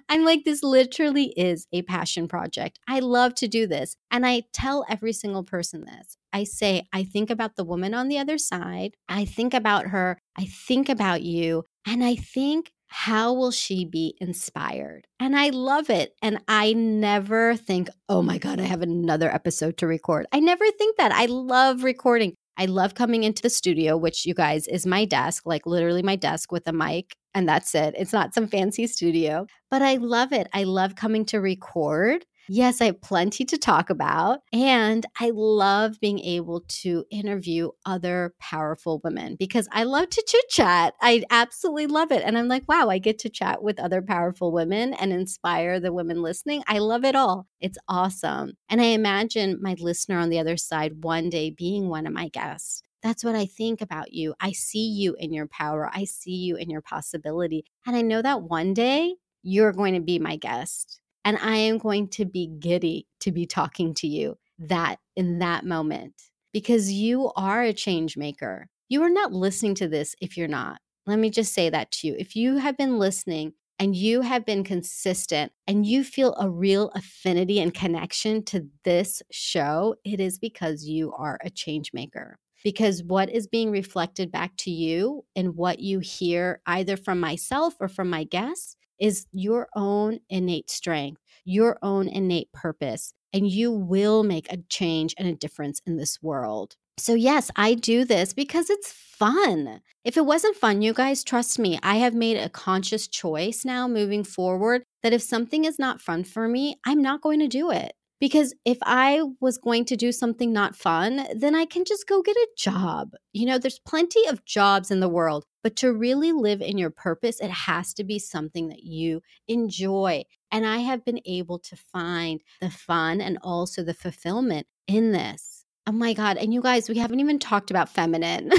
I'm 0.09 0.25
like, 0.25 0.43
this 0.43 0.63
literally 0.63 1.33
is 1.37 1.67
a 1.71 1.81
passion 1.83 2.27
project. 2.27 2.79
I 2.87 2.99
love 2.99 3.35
to 3.35 3.47
do 3.47 3.67
this. 3.67 3.95
And 4.11 4.25
I 4.25 4.43
tell 4.53 4.85
every 4.89 5.13
single 5.13 5.43
person 5.43 5.85
this. 5.85 6.17
I 6.31 6.43
say, 6.43 6.87
I 6.91 7.03
think 7.03 7.29
about 7.29 7.55
the 7.55 7.63
woman 7.63 7.93
on 7.93 8.07
the 8.07 8.17
other 8.17 8.37
side. 8.37 8.95
I 9.07 9.25
think 9.25 9.53
about 9.53 9.87
her. 9.87 10.17
I 10.37 10.45
think 10.45 10.89
about 10.89 11.21
you. 11.21 11.63
And 11.85 12.03
I 12.03 12.15
think, 12.15 12.71
how 12.95 13.33
will 13.33 13.49
she 13.49 13.85
be 13.85 14.15
inspired? 14.21 15.07
And 15.19 15.35
I 15.35 15.49
love 15.49 15.89
it. 15.89 16.13
And 16.21 16.37
I 16.47 16.73
never 16.73 17.55
think, 17.55 17.89
oh 18.07 18.21
my 18.21 18.37
God, 18.37 18.59
I 18.59 18.65
have 18.65 18.83
another 18.83 19.33
episode 19.33 19.77
to 19.77 19.87
record. 19.87 20.27
I 20.31 20.39
never 20.39 20.63
think 20.77 20.97
that. 20.97 21.11
I 21.11 21.25
love 21.25 21.83
recording. 21.83 22.35
I 22.55 22.65
love 22.65 22.93
coming 22.93 23.23
into 23.23 23.41
the 23.41 23.49
studio, 23.49 23.97
which 23.97 24.27
you 24.27 24.35
guys 24.35 24.67
is 24.67 24.85
my 24.85 25.05
desk, 25.05 25.41
like 25.47 25.65
literally 25.65 26.03
my 26.03 26.15
desk 26.15 26.51
with 26.51 26.67
a 26.67 26.71
mic, 26.71 27.15
and 27.33 27.47
that's 27.47 27.73
it. 27.75 27.95
It's 27.97 28.13
not 28.13 28.33
some 28.33 28.47
fancy 28.47 28.87
studio, 28.87 29.47
but 29.69 29.81
I 29.81 29.95
love 29.95 30.31
it. 30.33 30.47
I 30.53 30.63
love 30.63 30.95
coming 30.95 31.25
to 31.25 31.39
record. 31.39 32.25
Yes, 32.49 32.81
I 32.81 32.85
have 32.85 33.01
plenty 33.01 33.45
to 33.45 33.57
talk 33.57 33.89
about. 33.89 34.39
And 34.51 35.05
I 35.19 35.31
love 35.33 35.99
being 36.01 36.19
able 36.19 36.61
to 36.81 37.05
interview 37.09 37.69
other 37.85 38.33
powerful 38.39 38.99
women 39.03 39.37
because 39.39 39.67
I 39.71 39.83
love 39.83 40.09
to 40.09 40.23
chit 40.27 40.49
chat. 40.49 40.93
I 41.01 41.23
absolutely 41.29 41.87
love 41.87 42.11
it. 42.11 42.21
And 42.23 42.37
I'm 42.37 42.49
like, 42.49 42.67
wow, 42.67 42.89
I 42.89 42.97
get 42.97 43.17
to 43.19 43.29
chat 43.29 43.63
with 43.63 43.79
other 43.79 44.01
powerful 44.01 44.51
women 44.51 44.93
and 44.93 45.13
inspire 45.13 45.79
the 45.79 45.93
women 45.93 46.21
listening. 46.21 46.63
I 46.67 46.79
love 46.79 47.05
it 47.05 47.15
all. 47.15 47.47
It's 47.61 47.77
awesome. 47.87 48.53
And 48.69 48.81
I 48.81 48.85
imagine 48.85 49.59
my 49.61 49.75
listener 49.79 50.19
on 50.19 50.29
the 50.29 50.39
other 50.39 50.57
side 50.57 51.03
one 51.03 51.29
day 51.29 51.49
being 51.49 51.87
one 51.87 52.05
of 52.05 52.13
my 52.13 52.27
guests. 52.27 52.83
That's 53.03 53.23
what 53.23 53.35
I 53.35 53.45
think 53.45 53.81
about 53.81 54.13
you. 54.13 54.33
I 54.39 54.53
see 54.53 54.87
you 54.87 55.15
in 55.19 55.33
your 55.33 55.47
power. 55.47 55.91
I 55.93 56.05
see 56.05 56.35
you 56.35 56.55
in 56.55 56.69
your 56.69 56.81
possibility. 56.81 57.65
And 57.85 57.95
I 57.95 58.01
know 58.01 58.21
that 58.21 58.43
one 58.43 58.73
day 58.73 59.15
you're 59.43 59.73
going 59.73 59.93
to 59.93 59.99
be 59.99 60.19
my 60.19 60.37
guest. 60.37 61.01
And 61.25 61.37
I 61.37 61.57
am 61.57 61.77
going 61.77 62.07
to 62.09 62.25
be 62.25 62.47
giddy 62.47 63.07
to 63.19 63.31
be 63.31 63.45
talking 63.45 63.93
to 63.95 64.07
you 64.07 64.37
that 64.57 64.99
in 65.15 65.39
that 65.39 65.65
moment 65.65 66.13
because 66.53 66.91
you 66.91 67.31
are 67.35 67.61
a 67.61 67.73
change 67.73 68.15
maker. 68.15 68.67
You 68.87 69.03
are 69.03 69.09
not 69.09 69.33
listening 69.33 69.75
to 69.75 69.87
this 69.87 70.15
if 70.21 70.37
you're 70.37 70.47
not. 70.47 70.79
Let 71.05 71.19
me 71.19 71.29
just 71.29 71.53
say 71.53 71.69
that 71.69 71.91
to 71.91 72.07
you. 72.07 72.15
If 72.17 72.35
you 72.35 72.57
have 72.57 72.77
been 72.77 72.99
listening 72.99 73.53
and 73.79 73.95
you 73.95 74.21
have 74.21 74.45
been 74.45 74.63
consistent 74.63 75.51
and 75.67 75.85
you 75.85 76.03
feel 76.03 76.35
a 76.39 76.49
real 76.49 76.89
affinity 76.91 77.59
and 77.59 77.73
connection 77.73 78.43
to 78.45 78.67
this 78.85 79.21
show, 79.31 79.95
it 80.05 80.21
is 80.21 80.39
because 80.39 80.85
you 80.85 81.11
are 81.13 81.39
a 81.43 81.49
change 81.49 81.91
maker. 81.93 82.37
Because 82.63 83.03
what 83.03 83.29
is 83.29 83.47
being 83.47 83.71
reflected 83.71 84.31
back 84.31 84.53
to 84.59 84.71
you 84.71 85.25
and 85.35 85.55
what 85.55 85.79
you 85.79 85.99
hear 85.99 86.61
either 86.65 86.97
from 86.97 87.19
myself 87.19 87.75
or 87.79 87.87
from 87.87 88.09
my 88.09 88.23
guests 88.23 88.77
is 88.99 89.25
your 89.31 89.67
own 89.75 90.19
innate 90.29 90.69
strength, 90.69 91.21
your 91.43 91.77
own 91.81 92.07
innate 92.07 92.51
purpose, 92.53 93.13
and 93.33 93.49
you 93.49 93.71
will 93.71 94.23
make 94.23 94.51
a 94.51 94.57
change 94.69 95.13
and 95.17 95.27
a 95.27 95.33
difference 95.33 95.81
in 95.85 95.97
this 95.97 96.21
world. 96.21 96.75
So, 96.97 97.15
yes, 97.15 97.49
I 97.55 97.73
do 97.73 98.05
this 98.05 98.33
because 98.33 98.69
it's 98.69 98.91
fun. 98.91 99.81
If 100.05 100.15
it 100.15 100.25
wasn't 100.25 100.55
fun, 100.55 100.81
you 100.81 100.93
guys, 100.93 101.23
trust 101.23 101.57
me, 101.57 101.79
I 101.81 101.95
have 101.95 102.13
made 102.13 102.37
a 102.37 102.49
conscious 102.49 103.07
choice 103.07 103.65
now 103.65 103.87
moving 103.87 104.23
forward 104.23 104.83
that 105.01 105.13
if 105.13 105.21
something 105.21 105.65
is 105.65 105.79
not 105.79 106.01
fun 106.01 106.23
for 106.23 106.47
me, 106.47 106.75
I'm 106.85 107.01
not 107.01 107.21
going 107.21 107.39
to 107.39 107.47
do 107.47 107.71
it. 107.71 107.93
Because 108.23 108.55
if 108.63 108.77
I 108.83 109.21
was 109.41 109.57
going 109.57 109.83
to 109.83 109.97
do 109.97 110.13
something 110.13 110.53
not 110.53 110.77
fun, 110.77 111.27
then 111.35 111.55
I 111.55 111.65
can 111.65 111.83
just 111.83 112.07
go 112.07 112.21
get 112.21 112.37
a 112.37 112.47
job. 112.57 113.15
You 113.33 113.45
know, 113.45 113.57
there's 113.57 113.79
plenty 113.79 114.25
of 114.27 114.45
jobs 114.45 114.91
in 114.91 115.01
the 115.01 115.09
world, 115.09 115.43
but 115.61 115.75
to 115.75 115.91
really 115.91 116.31
live 116.31 116.61
in 116.61 116.77
your 116.77 116.89
purpose, 116.89 117.41
it 117.41 117.49
has 117.49 117.93
to 117.95 118.05
be 118.05 118.19
something 118.19 118.69
that 118.69 118.81
you 118.81 119.19
enjoy. 119.49 120.23
And 120.53 120.65
I 120.65 120.77
have 120.77 121.03
been 121.03 121.19
able 121.25 121.59
to 121.59 121.75
find 121.75 122.39
the 122.61 122.69
fun 122.69 123.19
and 123.19 123.39
also 123.43 123.83
the 123.83 123.93
fulfillment 123.93 124.67
in 124.87 125.11
this. 125.11 125.65
Oh 125.85 125.91
my 125.91 126.13
God. 126.13 126.37
And 126.37 126.53
you 126.53 126.61
guys, 126.61 126.87
we 126.87 126.99
haven't 126.99 127.19
even 127.19 127.39
talked 127.39 127.71
about 127.71 127.89
feminine. 127.89 128.51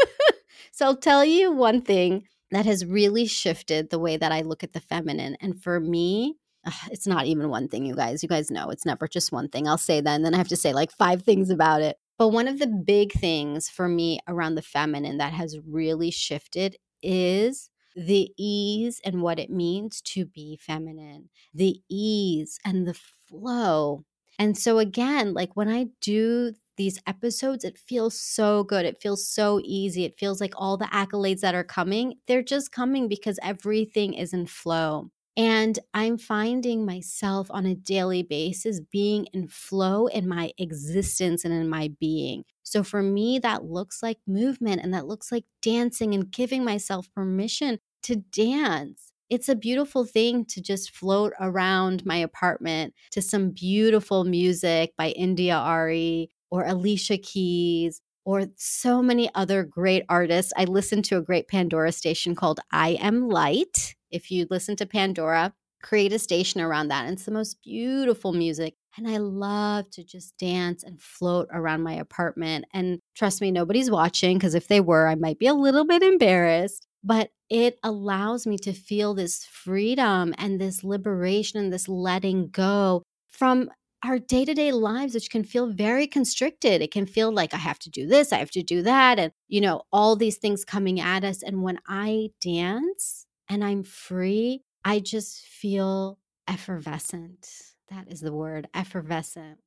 so 0.72 0.86
I'll 0.86 0.96
tell 0.96 1.22
you 1.22 1.52
one 1.52 1.82
thing 1.82 2.28
that 2.50 2.64
has 2.64 2.86
really 2.86 3.26
shifted 3.26 3.90
the 3.90 3.98
way 3.98 4.16
that 4.16 4.32
I 4.32 4.40
look 4.40 4.64
at 4.64 4.72
the 4.72 4.80
feminine. 4.80 5.36
And 5.42 5.62
for 5.62 5.80
me, 5.80 6.36
it's 6.90 7.06
not 7.06 7.26
even 7.26 7.48
one 7.48 7.68
thing, 7.68 7.84
you 7.84 7.94
guys. 7.94 8.22
You 8.22 8.28
guys 8.28 8.50
know 8.50 8.70
it's 8.70 8.86
never 8.86 9.08
just 9.08 9.32
one 9.32 9.48
thing. 9.48 9.68
I'll 9.68 9.78
say 9.78 10.00
that, 10.00 10.14
and 10.14 10.24
then 10.24 10.34
I 10.34 10.38
have 10.38 10.48
to 10.48 10.56
say 10.56 10.72
like 10.72 10.92
five 10.92 11.22
things 11.22 11.50
about 11.50 11.82
it. 11.82 11.96
But 12.18 12.28
one 12.28 12.48
of 12.48 12.58
the 12.58 12.66
big 12.66 13.12
things 13.12 13.68
for 13.68 13.88
me 13.88 14.20
around 14.28 14.54
the 14.54 14.62
feminine 14.62 15.18
that 15.18 15.32
has 15.32 15.58
really 15.66 16.10
shifted 16.10 16.76
is 17.02 17.70
the 17.96 18.32
ease 18.38 19.00
and 19.04 19.22
what 19.22 19.38
it 19.38 19.50
means 19.50 20.00
to 20.02 20.24
be 20.24 20.58
feminine, 20.60 21.30
the 21.52 21.80
ease 21.90 22.58
and 22.64 22.86
the 22.86 22.94
flow. 22.94 24.04
And 24.38 24.56
so, 24.56 24.78
again, 24.78 25.34
like 25.34 25.56
when 25.56 25.68
I 25.68 25.86
do 26.00 26.52
these 26.76 26.98
episodes, 27.06 27.64
it 27.64 27.78
feels 27.78 28.18
so 28.18 28.64
good. 28.64 28.86
It 28.86 29.00
feels 29.00 29.28
so 29.28 29.60
easy. 29.62 30.04
It 30.04 30.18
feels 30.18 30.40
like 30.40 30.54
all 30.56 30.76
the 30.76 30.86
accolades 30.86 31.40
that 31.40 31.54
are 31.54 31.64
coming, 31.64 32.14
they're 32.26 32.42
just 32.42 32.72
coming 32.72 33.08
because 33.08 33.38
everything 33.42 34.14
is 34.14 34.32
in 34.32 34.46
flow. 34.46 35.10
And 35.36 35.78
I'm 35.94 36.18
finding 36.18 36.84
myself 36.84 37.50
on 37.50 37.64
a 37.64 37.74
daily 37.74 38.22
basis 38.22 38.80
being 38.80 39.26
in 39.32 39.48
flow 39.48 40.06
in 40.06 40.28
my 40.28 40.52
existence 40.58 41.44
and 41.44 41.54
in 41.54 41.70
my 41.70 41.90
being. 41.98 42.44
So 42.62 42.82
for 42.82 43.02
me, 43.02 43.38
that 43.38 43.64
looks 43.64 44.02
like 44.02 44.18
movement 44.26 44.82
and 44.82 44.92
that 44.92 45.06
looks 45.06 45.32
like 45.32 45.44
dancing 45.62 46.14
and 46.14 46.30
giving 46.30 46.64
myself 46.64 47.08
permission 47.14 47.78
to 48.02 48.16
dance. 48.16 49.12
It's 49.30 49.48
a 49.48 49.54
beautiful 49.54 50.04
thing 50.04 50.44
to 50.46 50.60
just 50.60 50.94
float 50.94 51.32
around 51.40 52.04
my 52.04 52.16
apartment 52.16 52.92
to 53.12 53.22
some 53.22 53.50
beautiful 53.50 54.24
music 54.24 54.92
by 54.98 55.10
India.Arie 55.10 56.30
or 56.50 56.66
Alicia 56.66 57.16
Keys 57.16 58.02
or 58.26 58.44
so 58.56 59.02
many 59.02 59.30
other 59.34 59.64
great 59.64 60.04
artists. 60.10 60.52
I 60.58 60.64
listen 60.64 61.00
to 61.02 61.16
a 61.16 61.22
great 61.22 61.48
Pandora 61.48 61.92
station 61.92 62.34
called 62.34 62.60
I 62.70 62.98
Am 63.00 63.30
Light. 63.30 63.94
If 64.12 64.30
you 64.30 64.46
listen 64.50 64.76
to 64.76 64.86
Pandora, 64.86 65.54
create 65.82 66.12
a 66.12 66.18
station 66.18 66.60
around 66.60 66.88
that. 66.88 67.04
And 67.04 67.14
it's 67.14 67.24
the 67.24 67.32
most 67.32 67.62
beautiful 67.62 68.32
music. 68.32 68.74
And 68.96 69.08
I 69.08 69.16
love 69.16 69.90
to 69.90 70.04
just 70.04 70.36
dance 70.38 70.82
and 70.82 71.00
float 71.00 71.48
around 71.52 71.82
my 71.82 71.94
apartment. 71.94 72.66
And 72.72 73.00
trust 73.16 73.40
me, 73.40 73.50
nobody's 73.50 73.90
watching 73.90 74.38
because 74.38 74.54
if 74.54 74.68
they 74.68 74.80
were, 74.80 75.08
I 75.08 75.14
might 75.14 75.38
be 75.38 75.46
a 75.46 75.54
little 75.54 75.84
bit 75.84 76.02
embarrassed. 76.02 76.86
But 77.02 77.30
it 77.50 77.78
allows 77.82 78.46
me 78.46 78.58
to 78.58 78.72
feel 78.72 79.14
this 79.14 79.44
freedom 79.44 80.34
and 80.38 80.60
this 80.60 80.84
liberation 80.84 81.58
and 81.58 81.72
this 81.72 81.88
letting 81.88 82.48
go 82.48 83.02
from 83.28 83.70
our 84.04 84.18
day 84.18 84.44
to 84.44 84.54
day 84.54 84.72
lives, 84.72 85.14
which 85.14 85.30
can 85.30 85.44
feel 85.44 85.68
very 85.68 86.06
constricted. 86.06 86.82
It 86.82 86.92
can 86.92 87.06
feel 87.06 87.32
like 87.32 87.54
I 87.54 87.58
have 87.58 87.78
to 87.80 87.90
do 87.90 88.06
this, 88.06 88.32
I 88.32 88.38
have 88.38 88.50
to 88.52 88.62
do 88.62 88.82
that, 88.82 89.18
and, 89.18 89.32
you 89.48 89.60
know, 89.60 89.82
all 89.92 90.16
these 90.16 90.38
things 90.38 90.64
coming 90.64 91.00
at 91.00 91.24
us. 91.24 91.42
And 91.42 91.62
when 91.62 91.78
I 91.86 92.30
dance 92.40 93.26
and 93.52 93.62
I'm 93.62 93.82
free, 93.82 94.62
I 94.82 94.98
just 94.98 95.44
feel 95.44 96.18
effervescent. 96.48 97.46
That 97.90 98.10
is 98.10 98.22
the 98.22 98.32
word, 98.32 98.66
effervescent. 98.72 99.58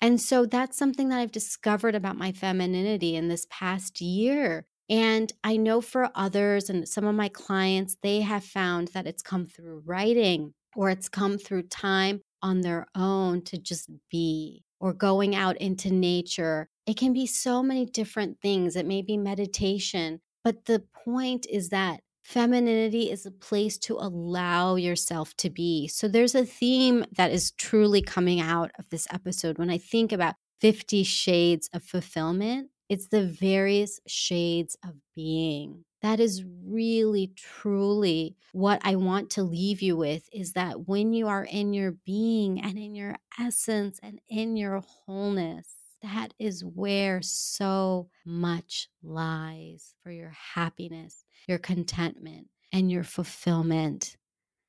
And 0.00 0.18
so 0.18 0.46
that's 0.46 0.78
something 0.78 1.10
that 1.10 1.18
I've 1.18 1.32
discovered 1.32 1.94
about 1.94 2.16
my 2.16 2.32
femininity 2.32 3.14
in 3.14 3.28
this 3.28 3.46
past 3.50 4.00
year. 4.00 4.64
And 4.88 5.30
I 5.44 5.58
know 5.58 5.82
for 5.82 6.10
others 6.14 6.70
and 6.70 6.88
some 6.88 7.04
of 7.04 7.14
my 7.14 7.28
clients, 7.28 7.98
they 8.02 8.22
have 8.22 8.42
found 8.42 8.88
that 8.88 9.06
it's 9.06 9.22
come 9.22 9.44
through 9.44 9.82
writing 9.84 10.54
or 10.74 10.88
it's 10.88 11.10
come 11.10 11.36
through 11.36 11.64
time 11.64 12.22
on 12.42 12.62
their 12.62 12.86
own 12.94 13.42
to 13.42 13.58
just 13.58 13.90
be 14.10 14.64
or 14.80 14.94
going 14.94 15.34
out 15.34 15.58
into 15.58 15.90
nature. 15.90 16.68
It 16.86 16.96
can 16.96 17.12
be 17.12 17.26
so 17.26 17.62
many 17.62 17.84
different 17.84 18.40
things. 18.40 18.76
It 18.76 18.86
may 18.86 19.02
be 19.02 19.18
meditation, 19.18 20.20
but 20.42 20.64
the 20.64 20.84
point 21.04 21.46
is 21.50 21.68
that 21.68 22.00
femininity 22.26 23.10
is 23.10 23.24
a 23.24 23.30
place 23.30 23.78
to 23.78 23.94
allow 23.94 24.74
yourself 24.74 25.36
to 25.36 25.48
be. 25.48 25.86
So 25.86 26.08
there's 26.08 26.34
a 26.34 26.44
theme 26.44 27.04
that 27.16 27.30
is 27.30 27.52
truly 27.52 28.02
coming 28.02 28.40
out 28.40 28.72
of 28.80 28.88
this 28.90 29.06
episode. 29.12 29.58
When 29.58 29.70
I 29.70 29.78
think 29.78 30.10
about 30.10 30.34
50 30.60 31.04
shades 31.04 31.70
of 31.72 31.84
fulfillment, 31.84 32.70
it's 32.88 33.06
the 33.06 33.24
various 33.24 34.00
shades 34.08 34.76
of 34.84 34.94
being. 35.14 35.84
That 36.02 36.18
is 36.18 36.44
really, 36.64 37.32
truly 37.36 38.36
what 38.52 38.80
I 38.82 38.96
want 38.96 39.30
to 39.30 39.44
leave 39.44 39.80
you 39.80 39.96
with 39.96 40.28
is 40.32 40.52
that 40.54 40.88
when 40.88 41.12
you 41.12 41.28
are 41.28 41.44
in 41.44 41.72
your 41.72 41.92
being 41.92 42.60
and 42.60 42.76
in 42.76 42.96
your 42.96 43.16
essence 43.40 44.00
and 44.02 44.20
in 44.28 44.56
your 44.56 44.80
wholeness, 44.80 45.68
that 46.02 46.34
is 46.38 46.64
where 46.64 47.22
so 47.22 48.08
much 48.24 48.88
lies 49.02 49.94
for 50.02 50.10
your 50.10 50.32
happiness, 50.54 51.24
your 51.46 51.58
contentment, 51.58 52.48
and 52.72 52.90
your 52.90 53.04
fulfillment. 53.04 54.16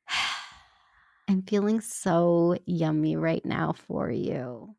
I'm 1.29 1.43
feeling 1.43 1.81
so 1.81 2.57
yummy 2.65 3.15
right 3.15 3.45
now 3.45 3.73
for 3.73 4.09
you. 4.09 4.75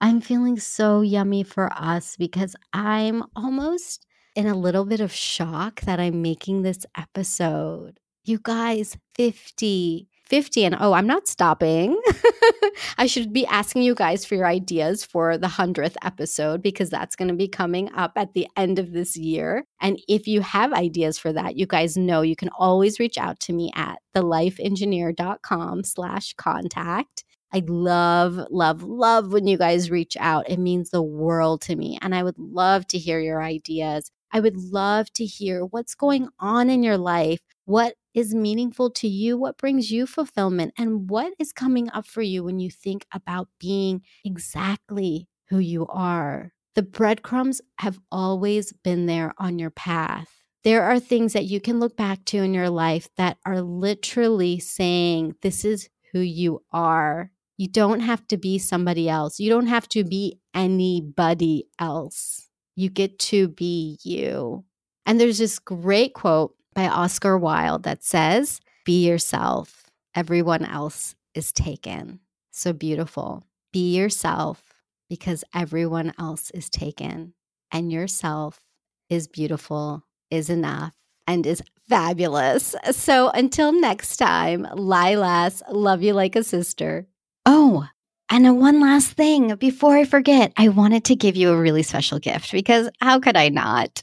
I'm 0.00 0.20
feeling 0.20 0.58
so 0.58 1.00
yummy 1.00 1.42
for 1.44 1.72
us 1.72 2.16
because 2.16 2.56
I'm 2.72 3.24
almost 3.36 4.06
in 4.34 4.46
a 4.46 4.54
little 4.56 4.84
bit 4.84 5.00
of 5.00 5.12
shock 5.12 5.80
that 5.82 6.00
I'm 6.00 6.22
making 6.22 6.62
this 6.62 6.84
episode. 6.96 8.00
You 8.24 8.40
guys, 8.42 8.96
50, 9.14 10.08
50, 10.32 10.64
and 10.64 10.76
oh, 10.80 10.94
I'm 10.94 11.06
not 11.06 11.28
stopping. 11.28 12.00
I 12.96 13.04
should 13.04 13.34
be 13.34 13.44
asking 13.44 13.82
you 13.82 13.94
guys 13.94 14.24
for 14.24 14.34
your 14.34 14.46
ideas 14.46 15.04
for 15.04 15.36
the 15.36 15.46
100th 15.46 15.96
episode 16.02 16.62
because 16.62 16.88
that's 16.88 17.16
going 17.16 17.28
to 17.28 17.34
be 17.34 17.48
coming 17.48 17.92
up 17.92 18.12
at 18.16 18.32
the 18.32 18.48
end 18.56 18.78
of 18.78 18.92
this 18.92 19.14
year. 19.14 19.66
And 19.82 20.00
if 20.08 20.26
you 20.26 20.40
have 20.40 20.72
ideas 20.72 21.18
for 21.18 21.34
that, 21.34 21.56
you 21.56 21.66
guys 21.66 21.98
know 21.98 22.22
you 22.22 22.34
can 22.34 22.48
always 22.58 22.98
reach 22.98 23.18
out 23.18 23.40
to 23.40 23.52
me 23.52 23.72
at 23.74 23.98
thelifeengineer.com 24.16 25.84
slash 25.84 26.32
contact. 26.38 27.24
I 27.52 27.62
love, 27.68 28.40
love, 28.50 28.82
love 28.82 29.34
when 29.34 29.46
you 29.46 29.58
guys 29.58 29.90
reach 29.90 30.16
out. 30.18 30.48
It 30.48 30.58
means 30.58 30.88
the 30.88 31.02
world 31.02 31.60
to 31.62 31.76
me. 31.76 31.98
And 32.00 32.14
I 32.14 32.22
would 32.22 32.38
love 32.38 32.86
to 32.86 32.98
hear 32.98 33.20
your 33.20 33.42
ideas. 33.42 34.10
I 34.32 34.40
would 34.40 34.56
love 34.56 35.12
to 35.12 35.26
hear 35.26 35.66
what's 35.66 35.94
going 35.94 36.28
on 36.40 36.70
in 36.70 36.82
your 36.82 36.96
life, 36.96 37.42
what 37.64 37.94
is 38.14 38.34
meaningful 38.34 38.90
to 38.90 39.08
you, 39.08 39.36
what 39.36 39.56
brings 39.56 39.90
you 39.90 40.06
fulfillment, 40.06 40.74
and 40.76 41.08
what 41.08 41.32
is 41.38 41.52
coming 41.52 41.90
up 41.90 42.06
for 42.06 42.22
you 42.22 42.44
when 42.44 42.58
you 42.58 42.70
think 42.70 43.06
about 43.12 43.48
being 43.58 44.02
exactly 44.24 45.28
who 45.48 45.58
you 45.58 45.86
are. 45.86 46.52
The 46.74 46.82
breadcrumbs 46.82 47.60
have 47.78 47.98
always 48.10 48.72
been 48.72 49.06
there 49.06 49.34
on 49.38 49.58
your 49.58 49.70
path. 49.70 50.28
There 50.64 50.84
are 50.84 51.00
things 51.00 51.32
that 51.32 51.44
you 51.44 51.60
can 51.60 51.80
look 51.80 51.96
back 51.96 52.24
to 52.26 52.38
in 52.38 52.54
your 52.54 52.70
life 52.70 53.08
that 53.16 53.38
are 53.44 53.60
literally 53.60 54.58
saying, 54.58 55.34
This 55.42 55.64
is 55.64 55.88
who 56.12 56.20
you 56.20 56.62
are. 56.72 57.30
You 57.56 57.68
don't 57.68 58.00
have 58.00 58.26
to 58.28 58.36
be 58.36 58.58
somebody 58.58 59.08
else. 59.08 59.38
You 59.38 59.50
don't 59.50 59.66
have 59.66 59.88
to 59.90 60.04
be 60.04 60.38
anybody 60.54 61.66
else. 61.78 62.48
You 62.74 62.88
get 62.88 63.18
to 63.20 63.48
be 63.48 63.98
you. 64.02 64.64
And 65.04 65.20
there's 65.20 65.38
this 65.38 65.58
great 65.58 66.14
quote 66.14 66.54
by 66.74 66.88
Oscar 66.88 67.36
Wilde 67.38 67.82
that 67.84 68.02
says, 68.02 68.60
Be 68.84 69.06
yourself. 69.06 69.90
Everyone 70.14 70.64
else 70.64 71.14
is 71.34 71.52
taken. 71.52 72.20
So 72.50 72.72
beautiful. 72.72 73.44
Be 73.72 73.96
yourself 73.96 74.62
because 75.08 75.44
everyone 75.54 76.12
else 76.18 76.50
is 76.50 76.68
taken. 76.68 77.34
And 77.70 77.90
yourself 77.90 78.60
is 79.08 79.28
beautiful, 79.28 80.04
is 80.30 80.50
enough, 80.50 80.94
and 81.26 81.46
is 81.46 81.62
fabulous. 81.88 82.74
So 82.90 83.30
until 83.30 83.72
next 83.72 84.16
time, 84.16 84.66
Lilas, 84.72 85.62
love 85.70 86.02
you 86.02 86.12
like 86.12 86.36
a 86.36 86.44
sister. 86.44 87.06
Oh, 87.46 87.86
and 88.30 88.58
one 88.58 88.80
last 88.80 89.12
thing 89.12 89.54
before 89.56 89.96
I 89.96 90.04
forget, 90.04 90.52
I 90.56 90.68
wanted 90.68 91.04
to 91.04 91.14
give 91.14 91.36
you 91.36 91.50
a 91.50 91.60
really 91.60 91.82
special 91.82 92.18
gift 92.18 92.50
because 92.50 92.88
how 93.00 93.20
could 93.20 93.36
I 93.36 93.50
not? 93.50 94.02